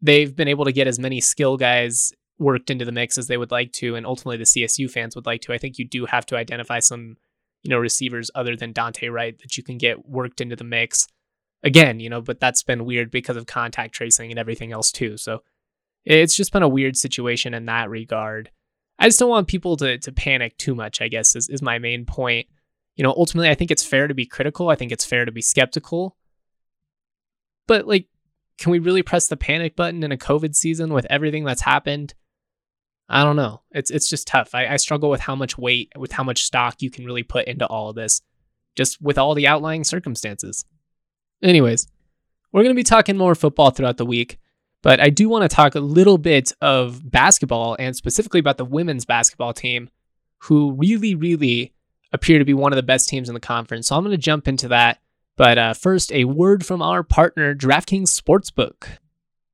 they've 0.00 0.34
been 0.34 0.48
able 0.48 0.64
to 0.64 0.72
get 0.72 0.86
as 0.86 0.98
many 0.98 1.20
skill 1.20 1.56
guys 1.56 2.12
worked 2.38 2.70
into 2.70 2.84
the 2.84 2.92
mix 2.92 3.18
as 3.18 3.26
they 3.26 3.36
would 3.36 3.50
like 3.50 3.72
to, 3.72 3.96
and 3.96 4.06
ultimately 4.06 4.38
the 4.38 4.44
CSU 4.44 4.90
fans 4.90 5.14
would 5.14 5.26
like 5.26 5.42
to. 5.42 5.52
I 5.52 5.58
think 5.58 5.78
you 5.78 5.86
do 5.86 6.06
have 6.06 6.24
to 6.26 6.36
identify 6.36 6.78
some, 6.78 7.16
you 7.62 7.70
know, 7.70 7.78
receivers 7.78 8.30
other 8.34 8.56
than 8.56 8.72
Dante 8.72 9.08
Wright 9.08 9.38
that 9.38 9.56
you 9.56 9.62
can 9.62 9.78
get 9.78 10.08
worked 10.08 10.40
into 10.40 10.56
the 10.56 10.64
mix. 10.64 11.06
Again, 11.62 12.00
you 12.00 12.08
know, 12.08 12.22
but 12.22 12.40
that's 12.40 12.62
been 12.62 12.86
weird 12.86 13.10
because 13.10 13.36
of 13.36 13.46
contact 13.46 13.94
tracing 13.94 14.30
and 14.30 14.38
everything 14.38 14.72
else 14.72 14.90
too. 14.90 15.16
So 15.16 15.42
it's 16.04 16.34
just 16.34 16.52
been 16.52 16.62
a 16.62 16.68
weird 16.68 16.96
situation 16.96 17.52
in 17.52 17.66
that 17.66 17.90
regard. 17.90 18.50
I 18.98 19.06
just 19.06 19.18
don't 19.18 19.28
want 19.28 19.48
people 19.48 19.76
to 19.78 19.98
to 19.98 20.12
panic 20.12 20.56
too 20.56 20.74
much, 20.74 21.00
I 21.02 21.08
guess, 21.08 21.36
is, 21.36 21.48
is 21.48 21.62
my 21.62 21.78
main 21.78 22.06
point. 22.06 22.46
You 22.96 23.04
know, 23.04 23.14
ultimately 23.16 23.50
I 23.50 23.54
think 23.54 23.70
it's 23.70 23.84
fair 23.84 24.08
to 24.08 24.14
be 24.14 24.26
critical. 24.26 24.68
I 24.68 24.76
think 24.76 24.92
it's 24.92 25.04
fair 25.04 25.24
to 25.24 25.32
be 25.32 25.42
skeptical. 25.42 26.16
But 27.66 27.86
like 27.86 28.06
can 28.60 28.70
we 28.72 28.78
really 28.78 29.02
press 29.02 29.26
the 29.26 29.38
panic 29.38 29.74
button 29.74 30.04
in 30.04 30.12
a 30.12 30.18
COVID 30.18 30.54
season 30.54 30.92
with 30.92 31.06
everything 31.08 31.44
that's 31.44 31.62
happened? 31.62 32.14
I 33.10 33.24
don't 33.24 33.36
know. 33.36 33.62
It's 33.72 33.90
it's 33.90 34.08
just 34.08 34.26
tough. 34.26 34.54
I, 34.54 34.66
I 34.68 34.76
struggle 34.76 35.10
with 35.10 35.20
how 35.20 35.34
much 35.34 35.58
weight, 35.58 35.92
with 35.96 36.12
how 36.12 36.22
much 36.22 36.44
stock 36.44 36.80
you 36.80 36.90
can 36.90 37.04
really 37.04 37.22
put 37.22 37.46
into 37.46 37.66
all 37.66 37.90
of 37.90 37.96
this, 37.96 38.22
just 38.76 39.02
with 39.02 39.18
all 39.18 39.34
the 39.34 39.46
outlying 39.46 39.84
circumstances. 39.84 40.64
Anyways, 41.42 41.88
we're 42.52 42.62
going 42.62 42.74
to 42.74 42.78
be 42.78 42.84
talking 42.84 43.16
more 43.16 43.34
football 43.34 43.70
throughout 43.70 43.96
the 43.96 44.06
week, 44.06 44.38
but 44.82 45.00
I 45.00 45.10
do 45.10 45.28
want 45.28 45.42
to 45.42 45.54
talk 45.54 45.74
a 45.74 45.80
little 45.80 46.18
bit 46.18 46.52
of 46.60 47.10
basketball 47.10 47.76
and 47.78 47.96
specifically 47.96 48.40
about 48.40 48.58
the 48.58 48.64
women's 48.64 49.04
basketball 49.04 49.52
team, 49.52 49.90
who 50.38 50.72
really, 50.72 51.14
really 51.14 51.74
appear 52.12 52.38
to 52.38 52.44
be 52.44 52.54
one 52.54 52.72
of 52.72 52.76
the 52.76 52.82
best 52.82 53.08
teams 53.08 53.28
in 53.28 53.34
the 53.34 53.40
conference. 53.40 53.88
So 53.88 53.96
I'm 53.96 54.04
going 54.04 54.12
to 54.12 54.18
jump 54.18 54.48
into 54.48 54.68
that 54.68 55.00
but 55.40 55.56
uh, 55.56 55.72
first, 55.72 56.12
a 56.12 56.26
word 56.26 56.66
from 56.66 56.82
our 56.82 57.02
partner, 57.02 57.54
DraftKings 57.54 58.08
Sportsbook. 58.08 58.98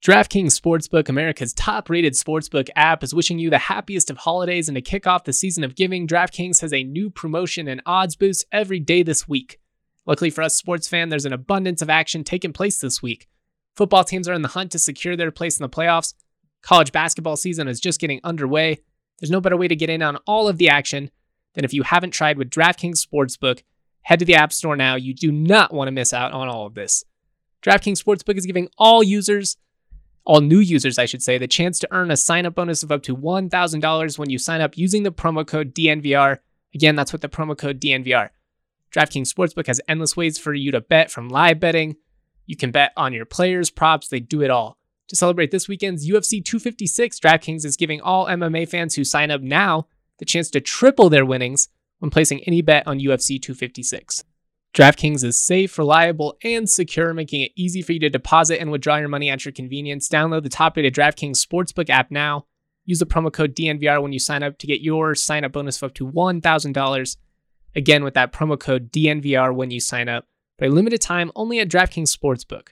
DraftKings 0.07 0.57
Sportsbook, 0.57 1.09
America's 1.09 1.53
top 1.53 1.91
rated 1.91 2.13
sportsbook 2.13 2.69
app, 2.77 3.03
is 3.03 3.13
wishing 3.13 3.41
you 3.41 3.51
the 3.51 3.59
happiest 3.59 4.09
of 4.09 4.19
holidays 4.19 4.69
and 4.69 4.77
to 4.77 4.81
kick 4.81 5.05
off 5.05 5.25
the 5.25 5.33
season 5.33 5.65
of 5.65 5.75
giving. 5.75 6.07
DraftKings 6.07 6.61
has 6.61 6.73
a 6.73 6.85
new 6.85 7.11
promotion 7.11 7.67
and 7.67 7.83
odds 7.87 8.15
boost 8.15 8.47
every 8.53 8.79
day 8.79 9.03
this 9.03 9.27
week. 9.27 9.59
Luckily 10.07 10.31
for 10.31 10.43
us 10.43 10.55
sports 10.55 10.87
fans, 10.87 11.11
there's 11.11 11.25
an 11.25 11.33
abundance 11.33 11.83
of 11.83 11.91
action 11.91 12.23
taking 12.23 12.53
place 12.53 12.79
this 12.79 13.03
week. 13.03 13.27
Football 13.75 14.05
teams 14.05 14.29
are 14.29 14.33
in 14.33 14.43
the 14.43 14.49
hunt 14.49 14.71
to 14.71 14.79
secure 14.79 15.17
their 15.17 15.33
place 15.33 15.59
in 15.59 15.65
the 15.65 15.69
playoffs. 15.69 16.15
College 16.63 16.93
basketball 16.93 17.37
season 17.37 17.67
is 17.67 17.81
just 17.81 17.99
getting 17.99 18.21
underway. 18.23 18.79
There's 19.19 19.33
no 19.33 19.41
better 19.41 19.57
way 19.57 19.67
to 19.67 19.75
get 19.75 19.91
in 19.91 20.03
on 20.03 20.19
all 20.19 20.47
of 20.47 20.59
the 20.59 20.69
action 20.69 21.11
than 21.55 21.65
if 21.65 21.75
you 21.75 21.83
haven't 21.83 22.13
tried 22.13 22.39
with 22.39 22.51
DraftKings 22.51 23.05
Sportsbook 23.05 23.65
Head 24.03 24.21
to 24.21 24.25
the 24.25 24.37
App 24.37 24.53
Store 24.53 24.77
now. 24.77 24.95
You 24.95 25.15
do 25.15 25.33
not 25.33 25.75
want 25.75 25.89
to 25.89 25.93
miss 25.93 26.13
out 26.13 26.31
on 26.31 26.47
all 26.47 26.65
of 26.65 26.75
this. 26.75 27.03
DraftKings 27.61 28.01
Sportsbook 28.01 28.39
is 28.39 28.47
giving 28.47 28.69
all 28.79 29.03
users, 29.03 29.57
all 30.27 30.41
new 30.41 30.59
users, 30.59 30.99
I 30.99 31.07
should 31.07 31.23
say, 31.23 31.39
the 31.39 31.47
chance 31.47 31.79
to 31.79 31.89
earn 31.93 32.11
a 32.11 32.17
sign 32.17 32.47
up 32.47 32.57
bonus 32.57 32.83
of 32.83 32.91
up 32.91 33.03
to 33.05 33.17
$1,000 33.17 34.19
when 34.19 34.29
you 34.29 34.39
sign 34.39 34.61
up 34.61 34.77
using 34.77 35.05
the 35.05 35.13
promo 35.13 35.47
code 35.47 35.73
DNVR. 35.73 36.39
Again, 36.75 36.97
that's 36.97 37.13
with 37.13 37.23
the 37.23 37.29
promo 37.29 37.57
code 37.57 37.81
DNVR. 37.81 38.31
DraftKings 38.93 39.33
Sportsbook 39.33 39.69
has 39.69 39.81
endless 39.89 40.17
ways 40.17 40.37
for 40.37 40.53
you 40.53 40.73
to 40.73 40.81
bet 40.81 41.11
from 41.11 41.29
live 41.29 41.61
betting. 41.61 41.97
You 42.45 42.57
can 42.57 42.73
bet 42.73 42.93
on 42.97 43.13
your 43.13 43.25
players, 43.25 43.71
props, 43.71 44.09
they 44.09 44.21
do 44.21 44.43
it 44.43 44.51
all. 44.51 44.77
To 45.09 45.17
celebrate 45.17 45.53
this 45.53 45.69
weekend's 45.69 46.09
UFC 46.09 46.45
256, 46.45 47.21
DraftKings 47.21 47.65
is 47.65 47.77
giving 47.77 48.01
all 48.01 48.27
MMA 48.27 48.69
fans 48.69 48.97
who 48.97 49.05
sign 49.05 49.31
up 49.31 49.41
now 49.41 49.87
the 50.19 50.25
chance 50.25 50.51
to 50.51 50.61
triple 50.61 51.09
their 51.09 51.25
winnings 51.25 51.69
when 52.01 52.11
placing 52.11 52.43
any 52.45 52.63
bet 52.63 52.87
on 52.87 52.99
UFC 52.99 53.41
256. 53.41 54.25
DraftKings 54.77 55.25
is 55.25 55.41
safe, 55.41 55.79
reliable, 55.79 56.37
and 56.45 56.69
secure, 56.69 57.15
making 57.15 57.41
it 57.41 57.53
easy 57.57 57.81
for 57.81 57.95
you 57.95 58.01
to 58.01 58.11
deposit 58.11 58.61
and 58.61 58.71
withdraw 58.71 58.97
your 58.97 59.09
money 59.09 59.31
at 59.31 59.43
your 59.43 59.53
convenience. 59.53 60.07
Download 60.07 60.43
the 60.43 60.51
top 60.51 60.77
rated 60.77 60.95
DraftKings 60.95 61.43
Sportsbook 61.43 61.89
app 61.89 62.11
now. 62.11 62.45
Use 62.85 62.99
the 62.99 63.07
promo 63.07 63.33
code 63.33 63.55
DNVR 63.55 64.03
when 64.03 64.13
you 64.13 64.19
sign 64.19 64.43
up 64.43 64.59
to 64.59 64.67
get 64.67 64.83
your 64.83 65.15
sign 65.15 65.45
up 65.45 65.53
bonus 65.53 65.79
of 65.79 65.85
up 65.85 65.95
to 65.95 66.07
$1,000. 66.07 67.17
Again, 67.75 68.05
with 68.05 68.13
that 68.13 68.35
promo 68.35 68.61
code 68.61 68.93
DNVR 68.93 69.55
when 69.55 69.71
you 69.71 69.81
sign 69.81 70.11
up, 70.11 70.27
but 70.59 70.69
a 70.69 70.71
limited 70.71 71.01
time 71.01 71.33
only 71.35 71.59
at 71.59 71.71
DraftKings 71.71 72.15
Sportsbook. 72.15 72.69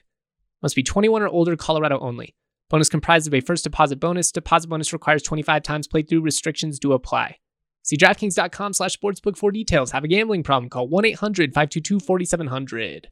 Must 0.61 0.75
be 0.75 0.83
21 0.83 1.23
or 1.23 1.27
older, 1.27 1.55
Colorado 1.55 1.97
only. 1.97 2.35
Bonus 2.69 2.87
comprised 2.87 3.25
of 3.25 3.33
a 3.33 3.41
first 3.41 3.63
deposit 3.63 3.99
bonus. 3.99 4.31
Deposit 4.31 4.67
bonus 4.67 4.93
requires 4.93 5.23
25 5.23 5.63
times 5.63 5.87
playthrough. 5.87 6.21
Restrictions 6.21 6.77
do 6.77 6.93
apply. 6.93 7.37
See 7.85 7.97
DraftKings.com 7.97 8.73
slash 8.73 8.97
sportsbook 8.97 9.37
for 9.37 9.51
details. 9.51 9.91
Have 9.91 10.03
a 10.03 10.07
gambling 10.07 10.41
problem? 10.41 10.71
Call 10.71 10.87
1 10.87 11.05
800 11.05 11.53
522 11.53 11.99
4700. 11.99 13.09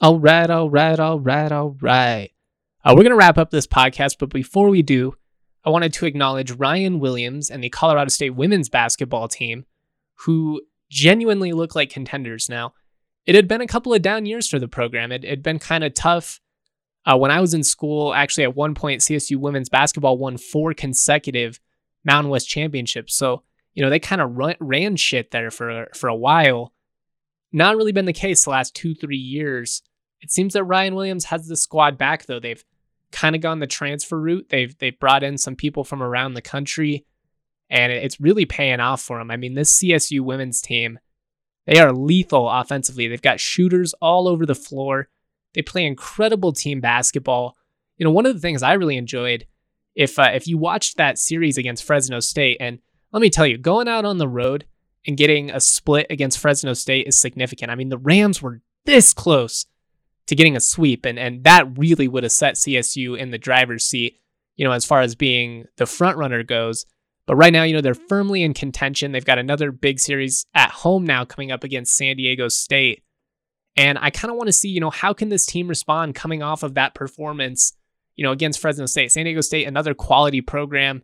All 0.00 0.18
right, 0.18 0.48
all 0.48 0.70
right, 0.70 0.98
all 0.98 1.20
right, 1.20 1.52
all 1.52 1.76
right. 1.82 2.30
Uh, 2.82 2.94
we're 2.96 3.02
going 3.02 3.10
to 3.10 3.16
wrap 3.16 3.36
up 3.36 3.50
this 3.50 3.66
podcast, 3.66 4.16
but 4.18 4.30
before 4.30 4.70
we 4.70 4.80
do, 4.80 5.14
I 5.62 5.68
wanted 5.68 5.92
to 5.92 6.06
acknowledge 6.06 6.52
Ryan 6.52 7.00
Williams 7.00 7.50
and 7.50 7.62
the 7.62 7.68
Colorado 7.68 8.08
State 8.08 8.34
women's 8.34 8.70
basketball 8.70 9.28
team, 9.28 9.66
who 10.20 10.62
genuinely 10.88 11.52
look 11.52 11.74
like 11.74 11.90
contenders 11.90 12.48
now. 12.48 12.72
It 13.26 13.34
had 13.34 13.46
been 13.46 13.60
a 13.60 13.66
couple 13.66 13.92
of 13.92 14.00
down 14.00 14.24
years 14.24 14.48
for 14.48 14.58
the 14.58 14.68
program. 14.68 15.12
It 15.12 15.22
had 15.22 15.42
been 15.42 15.58
kind 15.58 15.84
of 15.84 15.92
tough. 15.92 16.40
Uh, 17.04 17.18
when 17.18 17.30
I 17.30 17.42
was 17.42 17.52
in 17.52 17.62
school, 17.62 18.14
actually, 18.14 18.44
at 18.44 18.56
one 18.56 18.74
point, 18.74 19.02
CSU 19.02 19.36
women's 19.36 19.68
basketball 19.68 20.16
won 20.16 20.38
four 20.38 20.72
consecutive 20.72 21.60
Mountain 22.06 22.30
West 22.30 22.48
championships. 22.48 23.14
So 23.14 23.42
you 23.76 23.82
know, 23.82 23.90
they 23.90 24.00
kind 24.00 24.22
of 24.22 24.36
ran 24.58 24.96
shit 24.96 25.30
there 25.30 25.50
for 25.50 25.86
for 25.94 26.08
a 26.08 26.16
while. 26.16 26.72
Not 27.52 27.76
really 27.76 27.92
been 27.92 28.06
the 28.06 28.12
case 28.12 28.42
the 28.42 28.50
last 28.50 28.74
two 28.74 28.94
three 28.94 29.18
years. 29.18 29.82
It 30.22 30.32
seems 30.32 30.54
that 30.54 30.64
Ryan 30.64 30.94
Williams 30.94 31.26
has 31.26 31.46
the 31.46 31.56
squad 31.56 31.98
back 31.98 32.24
though. 32.24 32.40
They've 32.40 32.64
kind 33.12 33.36
of 33.36 33.42
gone 33.42 33.60
the 33.60 33.66
transfer 33.66 34.18
route. 34.18 34.48
They've 34.48 34.76
they've 34.78 34.98
brought 34.98 35.22
in 35.22 35.36
some 35.36 35.56
people 35.56 35.84
from 35.84 36.02
around 36.02 36.34
the 36.34 36.42
country, 36.42 37.04
and 37.68 37.92
it's 37.92 38.18
really 38.18 38.46
paying 38.46 38.80
off 38.80 39.02
for 39.02 39.18
them. 39.18 39.30
I 39.30 39.36
mean, 39.36 39.54
this 39.54 39.78
CSU 39.78 40.22
women's 40.22 40.62
team, 40.62 40.98
they 41.66 41.78
are 41.78 41.92
lethal 41.92 42.48
offensively. 42.48 43.08
They've 43.08 43.20
got 43.20 43.40
shooters 43.40 43.92
all 44.00 44.26
over 44.26 44.46
the 44.46 44.54
floor. 44.54 45.08
They 45.52 45.60
play 45.60 45.84
incredible 45.84 46.54
team 46.54 46.80
basketball. 46.80 47.58
You 47.98 48.04
know, 48.04 48.10
one 48.10 48.24
of 48.24 48.32
the 48.32 48.40
things 48.40 48.62
I 48.62 48.72
really 48.72 48.96
enjoyed, 48.96 49.46
if 49.94 50.18
uh, 50.18 50.30
if 50.32 50.48
you 50.48 50.56
watched 50.56 50.96
that 50.96 51.18
series 51.18 51.58
against 51.58 51.84
Fresno 51.84 52.20
State, 52.20 52.56
and 52.58 52.78
let 53.16 53.22
me 53.22 53.30
tell 53.30 53.46
you, 53.46 53.58
going 53.58 53.88
out 53.88 54.04
on 54.04 54.18
the 54.18 54.28
road 54.28 54.66
and 55.06 55.16
getting 55.16 55.50
a 55.50 55.60
split 55.60 56.06
against 56.10 56.38
Fresno 56.38 56.74
State 56.74 57.06
is 57.06 57.18
significant. 57.18 57.70
I 57.70 57.74
mean, 57.74 57.88
the 57.88 57.98
Rams 57.98 58.42
were 58.42 58.60
this 58.84 59.12
close 59.12 59.66
to 60.26 60.34
getting 60.34 60.56
a 60.56 60.60
sweep, 60.60 61.04
and, 61.04 61.18
and 61.18 61.42
that 61.44 61.78
really 61.78 62.08
would 62.08 62.22
have 62.22 62.32
set 62.32 62.54
CSU 62.54 63.18
in 63.18 63.30
the 63.30 63.38
driver's 63.38 63.86
seat 63.86 64.20
you 64.56 64.64
know, 64.64 64.72
as 64.72 64.84
far 64.84 65.00
as 65.00 65.14
being 65.14 65.66
the 65.76 65.86
front 65.86 66.16
runner 66.16 66.42
goes. 66.42 66.86
But 67.26 67.36
right 67.36 67.52
now, 67.52 67.64
you 67.64 67.74
know, 67.74 67.80
they're 67.80 67.94
firmly 67.94 68.42
in 68.42 68.54
contention. 68.54 69.12
They've 69.12 69.24
got 69.24 69.38
another 69.38 69.72
big 69.72 69.98
series 69.98 70.46
at 70.54 70.70
home 70.70 71.04
now 71.04 71.24
coming 71.24 71.50
up 71.50 71.64
against 71.64 71.96
San 71.96 72.16
Diego 72.16 72.48
State. 72.48 73.02
And 73.76 73.98
I 74.00 74.10
kind 74.10 74.30
of 74.30 74.36
want 74.36 74.46
to 74.46 74.52
see, 74.52 74.68
you 74.68 74.80
know, 74.80 74.90
how 74.90 75.12
can 75.12 75.28
this 75.28 75.44
team 75.44 75.68
respond 75.68 76.14
coming 76.14 76.42
off 76.42 76.62
of 76.62 76.74
that 76.74 76.94
performance, 76.94 77.74
you 78.14 78.24
know, 78.24 78.32
against 78.32 78.60
Fresno 78.60 78.86
State. 78.86 79.12
San 79.12 79.24
Diego 79.24 79.40
State, 79.40 79.66
another 79.66 79.92
quality 79.92 80.40
program, 80.40 81.02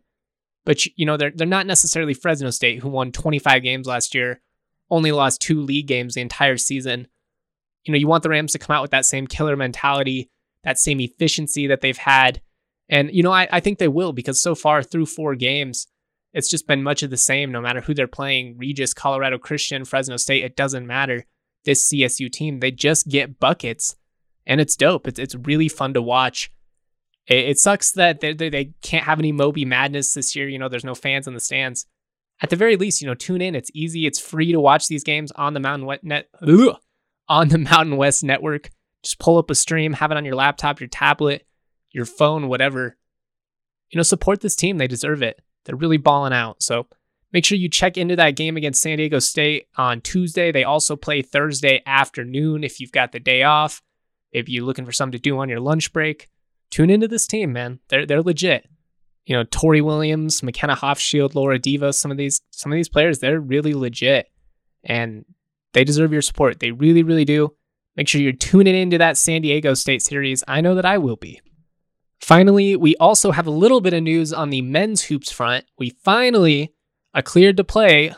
but 0.65 0.85
you 0.85 1.05
know, 1.05 1.17
they're 1.17 1.31
they're 1.33 1.47
not 1.47 1.67
necessarily 1.67 2.13
Fresno 2.13 2.49
State 2.49 2.79
who 2.79 2.89
won 2.89 3.11
25 3.11 3.63
games 3.63 3.87
last 3.87 4.15
year, 4.15 4.41
only 4.89 5.11
lost 5.11 5.41
two 5.41 5.61
league 5.61 5.87
games 5.87 6.13
the 6.13 6.21
entire 6.21 6.57
season. 6.57 7.07
You 7.83 7.91
know, 7.91 7.97
you 7.97 8.07
want 8.07 8.23
the 8.23 8.29
Rams 8.29 8.53
to 8.53 8.59
come 8.59 8.75
out 8.75 8.81
with 8.81 8.91
that 8.91 9.05
same 9.05 9.27
killer 9.27 9.55
mentality, 9.57 10.29
that 10.63 10.79
same 10.79 10.99
efficiency 10.99 11.67
that 11.67 11.81
they've 11.81 11.97
had. 11.97 12.41
And, 12.89 13.11
you 13.11 13.23
know, 13.23 13.31
I, 13.31 13.47
I 13.51 13.59
think 13.59 13.79
they 13.79 13.87
will 13.87 14.13
because 14.13 14.41
so 14.41 14.55
far 14.55 14.83
through 14.83 15.07
four 15.07 15.35
games, 15.35 15.87
it's 16.33 16.49
just 16.49 16.67
been 16.67 16.83
much 16.83 17.03
of 17.03 17.09
the 17.09 17.17
same 17.17 17.51
no 17.51 17.61
matter 17.61 17.81
who 17.81 17.93
they're 17.93 18.07
playing 18.07 18.57
Regis, 18.57 18.93
Colorado 18.93 19.37
Christian, 19.37 19.85
Fresno 19.85 20.17
State, 20.17 20.43
it 20.43 20.55
doesn't 20.55 20.87
matter. 20.87 21.25
This 21.65 21.89
CSU 21.89 22.31
team, 22.31 22.59
they 22.59 22.71
just 22.71 23.07
get 23.07 23.39
buckets 23.39 23.95
and 24.45 24.59
it's 24.59 24.75
dope. 24.75 25.07
It's, 25.07 25.19
it's 25.19 25.35
really 25.35 25.69
fun 25.69 25.93
to 25.93 26.01
watch. 26.01 26.51
It, 27.27 27.49
it 27.49 27.59
sucks 27.59 27.91
that 27.93 28.19
they, 28.19 28.33
they, 28.33 28.49
they 28.49 28.73
can't 28.81 29.05
have 29.05 29.19
any 29.19 29.31
Moby 29.31 29.65
madness 29.65 30.13
this 30.13 30.35
year. 30.35 30.47
You 30.47 30.59
know, 30.59 30.69
there's 30.69 30.83
no 30.83 30.95
fans 30.95 31.27
in 31.27 31.33
the 31.33 31.39
stands. 31.39 31.85
At 32.41 32.49
the 32.49 32.55
very 32.55 32.75
least, 32.75 33.01
you 33.01 33.07
know, 33.07 33.13
tune 33.13 33.41
in. 33.41 33.55
It's 33.55 33.71
easy. 33.73 34.05
It's 34.05 34.19
free 34.19 34.51
to 34.51 34.59
watch 34.59 34.87
these 34.87 35.03
games 35.03 35.31
on 35.33 35.53
the 35.53 35.59
Mountain 35.59 35.85
West 35.85 36.03
Net 36.03 36.29
ugh, 36.41 36.77
on 37.29 37.49
the 37.49 37.57
Mountain 37.71 37.97
West 37.97 38.23
Network. 38.23 38.69
Just 39.01 39.19
pull 39.19 39.37
up 39.37 39.49
a 39.49 39.55
stream, 39.55 39.93
have 39.93 40.11
it 40.11 40.17
on 40.17 40.25
your 40.25 40.35
laptop, 40.35 40.79
your 40.79 40.87
tablet, 40.87 41.45
your 41.91 42.05
phone, 42.05 42.47
whatever. 42.47 42.97
You 43.89 43.97
know, 43.97 44.03
support 44.03 44.41
this 44.41 44.55
team. 44.55 44.77
They 44.77 44.87
deserve 44.87 45.21
it. 45.21 45.41
They're 45.65 45.75
really 45.75 45.97
balling 45.97 46.33
out. 46.33 46.63
So 46.63 46.87
make 47.31 47.45
sure 47.45 47.57
you 47.57 47.69
check 47.69 47.97
into 47.97 48.15
that 48.15 48.35
game 48.35 48.57
against 48.57 48.81
San 48.81 48.97
Diego 48.97 49.19
State 49.19 49.67
on 49.77 50.01
Tuesday. 50.01 50.51
They 50.51 50.63
also 50.63 50.95
play 50.95 51.21
Thursday 51.21 51.81
afternoon 51.85 52.63
if 52.63 52.79
you've 52.79 52.91
got 52.91 53.11
the 53.11 53.19
day 53.19 53.43
off. 53.43 53.81
If 54.31 54.49
you're 54.49 54.65
looking 54.65 54.85
for 54.85 54.91
something 54.91 55.17
to 55.17 55.21
do 55.21 55.37
on 55.37 55.49
your 55.49 55.59
lunch 55.59 55.93
break, 55.93 56.29
tune 56.73 56.89
into 56.89 57.07
this 57.07 57.27
team, 57.27 57.53
man. 57.53 57.79
They're 57.89 58.05
they're 58.05 58.21
legit. 58.21 58.67
You 59.25 59.37
know, 59.37 59.43
Tori 59.45 59.79
Williams, 59.79 60.43
McKenna 60.43 60.75
Hofschild, 60.75 61.35
Lore 61.35 61.57
Devos, 61.57 61.95
some 61.95 62.11
of 62.11 62.17
these 62.17 62.41
some 62.51 62.71
of 62.71 62.75
these 62.75 62.89
players, 62.89 63.19
they're 63.19 63.39
really 63.39 63.73
legit. 63.73 64.27
And 64.83 65.23
they 65.73 65.83
deserve 65.83 66.11
your 66.11 66.21
support. 66.21 66.59
They 66.59 66.71
really, 66.71 67.03
really 67.03 67.25
do. 67.25 67.53
Make 67.95 68.07
sure 68.07 68.19
you're 68.19 68.33
tuning 68.33 68.75
into 68.75 68.97
that 68.97 69.17
San 69.17 69.43
Diego 69.43 69.75
State 69.75 70.01
series. 70.01 70.43
I 70.47 70.61
know 70.61 70.75
that 70.75 70.85
I 70.85 70.97
will 70.97 71.15
be. 71.15 71.41
Finally, 72.19 72.75
we 72.75 72.95
also 72.97 73.31
have 73.31 73.47
a 73.47 73.51
little 73.51 73.81
bit 73.81 73.93
of 73.93 74.01
news 74.01 74.33
on 74.33 74.49
the 74.49 74.61
men's 74.61 75.03
hoops 75.03 75.31
front. 75.31 75.65
We 75.77 75.91
finally 76.03 76.73
are 77.13 77.21
cleared 77.21 77.57
to 77.57 77.63
play. 77.63 78.13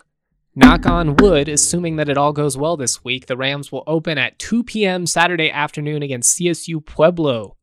Knock 0.55 0.85
on 0.85 1.17
wood, 1.17 1.49
assuming 1.49 1.97
that 1.97 2.07
it 2.07 2.17
all 2.17 2.31
goes 2.31 2.57
well 2.57 2.77
this 2.77 3.03
week. 3.03 3.25
The 3.25 3.35
Rams 3.35 3.71
will 3.71 3.83
open 3.85 4.17
at 4.17 4.39
2 4.39 4.63
p.m. 4.63 5.05
Saturday 5.05 5.51
afternoon 5.51 6.01
against 6.01 6.39
CSU 6.39 6.85
Pueblo. 6.85 7.54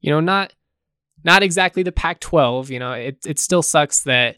You 0.00 0.10
know, 0.10 0.20
not 0.20 0.54
not 1.24 1.42
exactly 1.42 1.82
the 1.82 1.92
Pac-12. 1.92 2.70
You 2.70 2.78
know, 2.78 2.92
it 2.92 3.18
it 3.26 3.38
still 3.38 3.62
sucks 3.62 4.02
that 4.04 4.36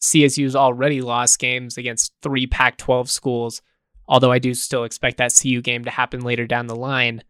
CSU's 0.00 0.56
already 0.56 1.00
lost 1.00 1.38
games 1.38 1.78
against 1.78 2.12
three 2.22 2.46
Pac-12 2.46 3.08
schools. 3.08 3.62
Although 4.08 4.30
I 4.30 4.38
do 4.38 4.54
still 4.54 4.84
expect 4.84 5.16
that 5.16 5.36
CU 5.40 5.60
game 5.60 5.84
to 5.84 5.90
happen 5.90 6.20
later 6.20 6.46
down 6.46 6.68
the 6.68 6.76
line 6.76 7.22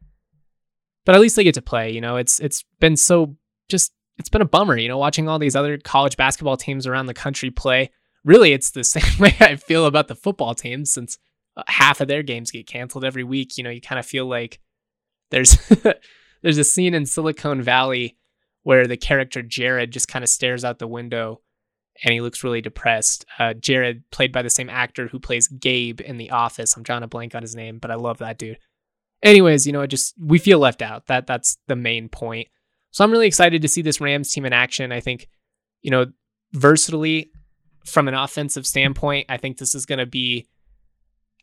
but 1.06 1.14
at 1.14 1.20
least 1.20 1.36
they 1.36 1.44
get 1.44 1.54
to 1.54 1.62
play. 1.62 1.90
You 1.90 2.02
know, 2.02 2.16
it's 2.16 2.38
it's 2.40 2.64
been 2.80 2.96
so 2.96 3.36
just 3.70 3.92
it's 4.18 4.28
been 4.28 4.42
a 4.42 4.46
bummer. 4.46 4.76
You 4.76 4.88
know, 4.88 4.98
watching 4.98 5.28
all 5.28 5.38
these 5.38 5.56
other 5.56 5.78
college 5.78 6.18
basketball 6.18 6.58
teams 6.58 6.86
around 6.86 7.06
the 7.06 7.14
country 7.14 7.50
play. 7.50 7.90
Really, 8.24 8.52
it's 8.52 8.72
the 8.72 8.84
same 8.84 9.18
way 9.18 9.34
I 9.40 9.56
feel 9.56 9.86
about 9.86 10.08
the 10.08 10.14
football 10.14 10.54
teams 10.54 10.92
since 10.92 11.16
uh, 11.56 11.62
half 11.68 12.02
of 12.02 12.08
their 12.08 12.22
games 12.22 12.50
get 12.50 12.66
canceled 12.66 13.04
every 13.04 13.24
week. 13.24 13.56
You 13.56 13.64
know, 13.64 13.70
you 13.70 13.80
kind 13.80 13.98
of 13.98 14.04
feel 14.04 14.26
like 14.26 14.60
there's 15.30 15.56
there's 16.42 16.58
a 16.58 16.64
scene 16.64 16.94
in 16.94 17.06
Silicon 17.06 17.62
Valley 17.62 18.16
where 18.62 18.86
the 18.86 18.96
character 18.96 19.42
Jared 19.42 19.92
just 19.92 20.08
kind 20.08 20.22
of 20.22 20.28
stares 20.28 20.64
out 20.64 20.78
the 20.78 20.88
window 20.88 21.40
and 22.04 22.12
he 22.12 22.20
looks 22.20 22.44
really 22.44 22.60
depressed. 22.60 23.24
Uh, 23.38 23.54
Jared, 23.54 24.02
played 24.10 24.32
by 24.32 24.42
the 24.42 24.50
same 24.50 24.68
actor 24.68 25.08
who 25.08 25.18
plays 25.18 25.48
Gabe 25.48 26.00
in 26.00 26.18
The 26.18 26.30
Office. 26.30 26.76
I'm 26.76 26.82
drawing 26.82 27.02
a 27.02 27.08
blank 27.08 27.34
on 27.34 27.42
his 27.42 27.56
name, 27.56 27.78
but 27.78 27.90
I 27.90 27.94
love 27.94 28.18
that 28.18 28.38
dude 28.38 28.58
anyways, 29.22 29.66
you 29.66 29.72
know, 29.72 29.82
it 29.82 29.88
just 29.88 30.14
we 30.18 30.38
feel 30.38 30.58
left 30.58 30.82
out. 30.82 31.06
That 31.06 31.26
that's 31.26 31.58
the 31.66 31.76
main 31.76 32.08
point. 32.08 32.48
So 32.90 33.04
I'm 33.04 33.10
really 33.10 33.26
excited 33.26 33.62
to 33.62 33.68
see 33.68 33.82
this 33.82 34.00
Rams 34.00 34.32
team 34.32 34.46
in 34.46 34.52
action. 34.52 34.92
I 34.92 35.00
think, 35.00 35.28
you 35.82 35.90
know, 35.90 36.06
versatility 36.52 37.30
from 37.84 38.08
an 38.08 38.14
offensive 38.14 38.66
standpoint, 38.66 39.26
I 39.28 39.36
think 39.36 39.58
this 39.58 39.74
is 39.74 39.86
going 39.86 39.98
to 39.98 40.06
be 40.06 40.48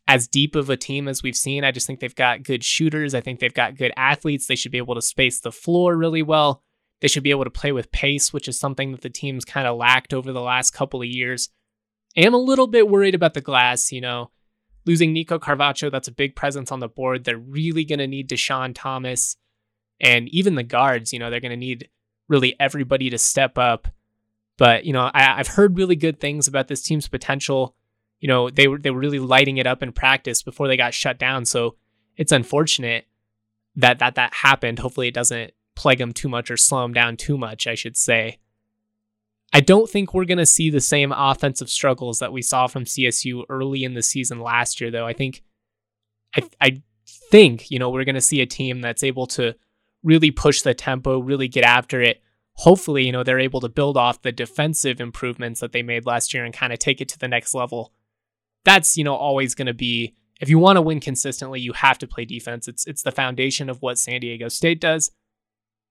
as 0.06 0.28
deep 0.28 0.54
of 0.54 0.68
a 0.70 0.76
team 0.76 1.08
as 1.08 1.22
we've 1.22 1.36
seen. 1.36 1.64
I 1.64 1.70
just 1.70 1.86
think 1.86 2.00
they've 2.00 2.14
got 2.14 2.42
good 2.42 2.62
shooters. 2.62 3.14
I 3.14 3.20
think 3.20 3.40
they've 3.40 3.52
got 3.52 3.76
good 3.76 3.92
athletes. 3.96 4.46
They 4.46 4.56
should 4.56 4.72
be 4.72 4.78
able 4.78 4.94
to 4.94 5.02
space 5.02 5.40
the 5.40 5.52
floor 5.52 5.96
really 5.96 6.22
well. 6.22 6.62
They 7.00 7.08
should 7.08 7.22
be 7.22 7.30
able 7.30 7.44
to 7.44 7.50
play 7.50 7.72
with 7.72 7.92
pace, 7.92 8.32
which 8.32 8.48
is 8.48 8.58
something 8.58 8.92
that 8.92 9.00
the 9.00 9.10
team's 9.10 9.44
kind 9.44 9.66
of 9.66 9.76
lacked 9.76 10.14
over 10.14 10.32
the 10.32 10.40
last 10.40 10.72
couple 10.72 11.00
of 11.00 11.08
years. 11.08 11.48
I 12.16 12.20
am 12.22 12.34
a 12.34 12.38
little 12.38 12.66
bit 12.66 12.88
worried 12.88 13.14
about 13.14 13.34
the 13.34 13.40
glass, 13.40 13.92
you 13.92 14.00
know 14.00 14.30
losing 14.86 15.12
Nico 15.12 15.38
Carvacho, 15.38 15.90
that's 15.90 16.08
a 16.08 16.12
big 16.12 16.36
presence 16.36 16.70
on 16.70 16.80
the 16.80 16.88
board. 16.88 17.24
They're 17.24 17.38
really 17.38 17.84
going 17.84 17.98
to 17.98 18.06
need 18.06 18.28
Dischon 18.28 18.72
Thomas 18.74 19.36
and 20.00 20.28
even 20.28 20.54
the 20.54 20.62
guards. 20.62 21.12
You 21.12 21.18
know, 21.18 21.30
they're 21.30 21.40
going 21.40 21.50
to 21.50 21.56
need 21.56 21.88
really 22.28 22.56
everybody 22.60 23.10
to 23.10 23.18
step 23.18 23.58
up. 23.58 23.88
But 24.56 24.84
you 24.84 24.92
know, 24.92 25.10
I, 25.12 25.36
have 25.36 25.48
heard 25.48 25.76
really 25.76 25.96
good 25.96 26.20
things 26.20 26.46
about 26.46 26.68
this 26.68 26.82
team's 26.82 27.08
potential. 27.08 27.74
You 28.24 28.28
know, 28.28 28.48
they 28.48 28.68
were 28.68 28.78
they 28.78 28.90
were 28.90 29.00
really 29.00 29.18
lighting 29.18 29.58
it 29.58 29.66
up 29.66 29.82
in 29.82 29.92
practice 29.92 30.42
before 30.42 30.66
they 30.66 30.78
got 30.78 30.94
shut 30.94 31.18
down. 31.18 31.44
So 31.44 31.76
it's 32.16 32.32
unfortunate 32.32 33.04
that 33.76 33.98
that 33.98 34.14
that 34.14 34.32
happened. 34.32 34.78
Hopefully, 34.78 35.08
it 35.08 35.14
doesn't 35.14 35.52
plague 35.76 35.98
them 35.98 36.14
too 36.14 36.30
much 36.30 36.50
or 36.50 36.56
slow 36.56 36.80
them 36.80 36.94
down 36.94 37.18
too 37.18 37.36
much. 37.36 37.66
I 37.66 37.74
should 37.74 37.98
say. 37.98 38.38
I 39.52 39.60
don't 39.60 39.90
think 39.90 40.14
we're 40.14 40.24
going 40.24 40.38
to 40.38 40.46
see 40.46 40.70
the 40.70 40.80
same 40.80 41.12
offensive 41.12 41.68
struggles 41.68 42.20
that 42.20 42.32
we 42.32 42.40
saw 42.40 42.66
from 42.66 42.86
CSU 42.86 43.44
early 43.50 43.84
in 43.84 43.92
the 43.92 44.02
season 44.02 44.40
last 44.40 44.80
year, 44.80 44.90
though. 44.90 45.06
I 45.06 45.12
think, 45.12 45.42
I, 46.34 46.48
I 46.62 46.82
think, 47.30 47.70
you 47.70 47.78
know, 47.78 47.90
we're 47.90 48.04
going 48.04 48.14
to 48.14 48.22
see 48.22 48.40
a 48.40 48.46
team 48.46 48.80
that's 48.80 49.04
able 49.04 49.26
to 49.28 49.54
really 50.02 50.30
push 50.30 50.62
the 50.62 50.72
tempo, 50.72 51.18
really 51.18 51.46
get 51.46 51.62
after 51.62 52.00
it. 52.00 52.22
Hopefully, 52.54 53.04
you 53.04 53.12
know, 53.12 53.22
they're 53.22 53.38
able 53.38 53.60
to 53.60 53.68
build 53.68 53.98
off 53.98 54.22
the 54.22 54.32
defensive 54.32 54.98
improvements 54.98 55.60
that 55.60 55.72
they 55.72 55.82
made 55.82 56.06
last 56.06 56.32
year 56.32 56.44
and 56.44 56.54
kind 56.54 56.72
of 56.72 56.78
take 56.78 57.02
it 57.02 57.10
to 57.10 57.18
the 57.18 57.28
next 57.28 57.54
level. 57.54 57.92
That's, 58.64 58.96
you 58.96 59.04
know, 59.04 59.14
always 59.14 59.54
going 59.54 59.66
to 59.66 59.74
be 59.74 60.14
if 60.40 60.48
you 60.48 60.58
want 60.58 60.76
to 60.76 60.82
win 60.82 61.00
consistently, 61.00 61.60
you 61.60 61.72
have 61.72 61.98
to 61.98 62.06
play 62.06 62.24
defense. 62.24 62.68
It's 62.68 62.86
it's 62.86 63.02
the 63.02 63.12
foundation 63.12 63.70
of 63.70 63.80
what 63.80 63.98
San 63.98 64.20
Diego 64.20 64.48
State 64.48 64.80
does. 64.80 65.10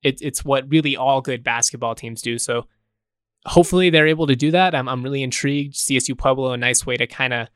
It's 0.01 0.21
it's 0.21 0.43
what 0.43 0.69
really 0.69 0.95
all 0.95 1.21
good 1.21 1.43
basketball 1.43 1.95
teams 1.95 2.21
do. 2.21 2.38
So 2.38 2.67
hopefully 3.45 3.89
they're 3.89 4.07
able 4.07 4.27
to 4.27 4.36
do 4.36 4.51
that. 4.51 4.75
I'm, 4.75 4.88
I'm 4.88 5.03
really 5.03 5.23
intrigued. 5.23 5.75
CSU 5.75 6.17
Pueblo, 6.17 6.51
a 6.51 6.57
nice 6.57 6.86
way 6.86 6.97
to 6.97 7.07
kind 7.07 7.33
of 7.33 7.47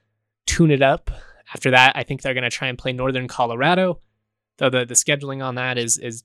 tune 0.46 0.72
it 0.72 0.82
up. 0.82 1.12
After 1.54 1.72
that, 1.72 1.94
I 1.96 2.04
think 2.04 2.22
they're 2.22 2.34
going 2.34 2.44
to 2.44 2.50
try 2.50 2.68
and 2.68 2.78
play 2.78 2.92
Northern 2.94 3.28
Colorado, 3.28 4.02
though 4.58 4.70
the, 4.70 4.86
the 4.86 4.96
scheduling 4.96 5.44
on 5.44 5.56
that 5.56 5.78
is 5.78 5.98
is 5.98 6.24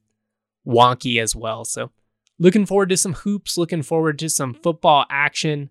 wonky 0.66 1.20
as 1.20 1.35
well. 1.35 1.64
So 1.64 1.90
looking 2.38 2.66
forward 2.66 2.88
to 2.90 2.96
some 2.96 3.14
hoops, 3.14 3.59
looking 3.59 3.83
forward 3.83 4.18
to 4.20 4.28
some 4.28 4.55
football 4.55 5.07
action. 5.11 5.70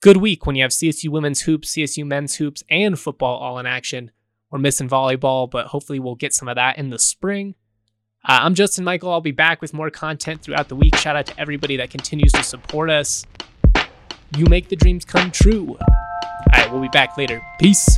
Good 0.00 0.18
week 0.18 0.46
when 0.46 0.54
you 0.56 0.62
have 0.62 0.70
CSU 0.70 1.08
women's 1.08 1.42
hoops, 1.42 1.74
CSU 1.74 2.06
men's 2.06 2.36
hoops, 2.36 2.62
and 2.68 2.98
football 2.98 3.38
all 3.38 3.58
in 3.58 3.66
action. 3.66 4.10
We're 4.50 4.58
missing 4.58 4.88
volleyball, 4.88 5.50
but 5.50 5.68
hopefully 5.68 5.98
we'll 5.98 6.14
get 6.14 6.34
some 6.34 6.46
of 6.48 6.56
that 6.56 6.78
in 6.78 6.90
the 6.90 6.98
spring. 6.98 7.54
Uh, 8.26 8.38
I'm 8.42 8.54
Justin 8.54 8.84
Michael. 8.84 9.10
I'll 9.10 9.20
be 9.20 9.32
back 9.32 9.60
with 9.60 9.74
more 9.74 9.90
content 9.90 10.42
throughout 10.42 10.68
the 10.68 10.76
week. 10.76 10.96
Shout 10.96 11.16
out 11.16 11.26
to 11.26 11.40
everybody 11.40 11.76
that 11.78 11.90
continues 11.90 12.32
to 12.32 12.42
support 12.42 12.90
us. 12.90 13.26
You 14.36 14.46
make 14.46 14.68
the 14.68 14.76
dreams 14.76 15.04
come 15.04 15.30
true. 15.30 15.76
All 15.80 15.86
right, 16.52 16.70
we'll 16.70 16.82
be 16.82 16.88
back 16.88 17.16
later. 17.16 17.42
Peace. 17.58 17.96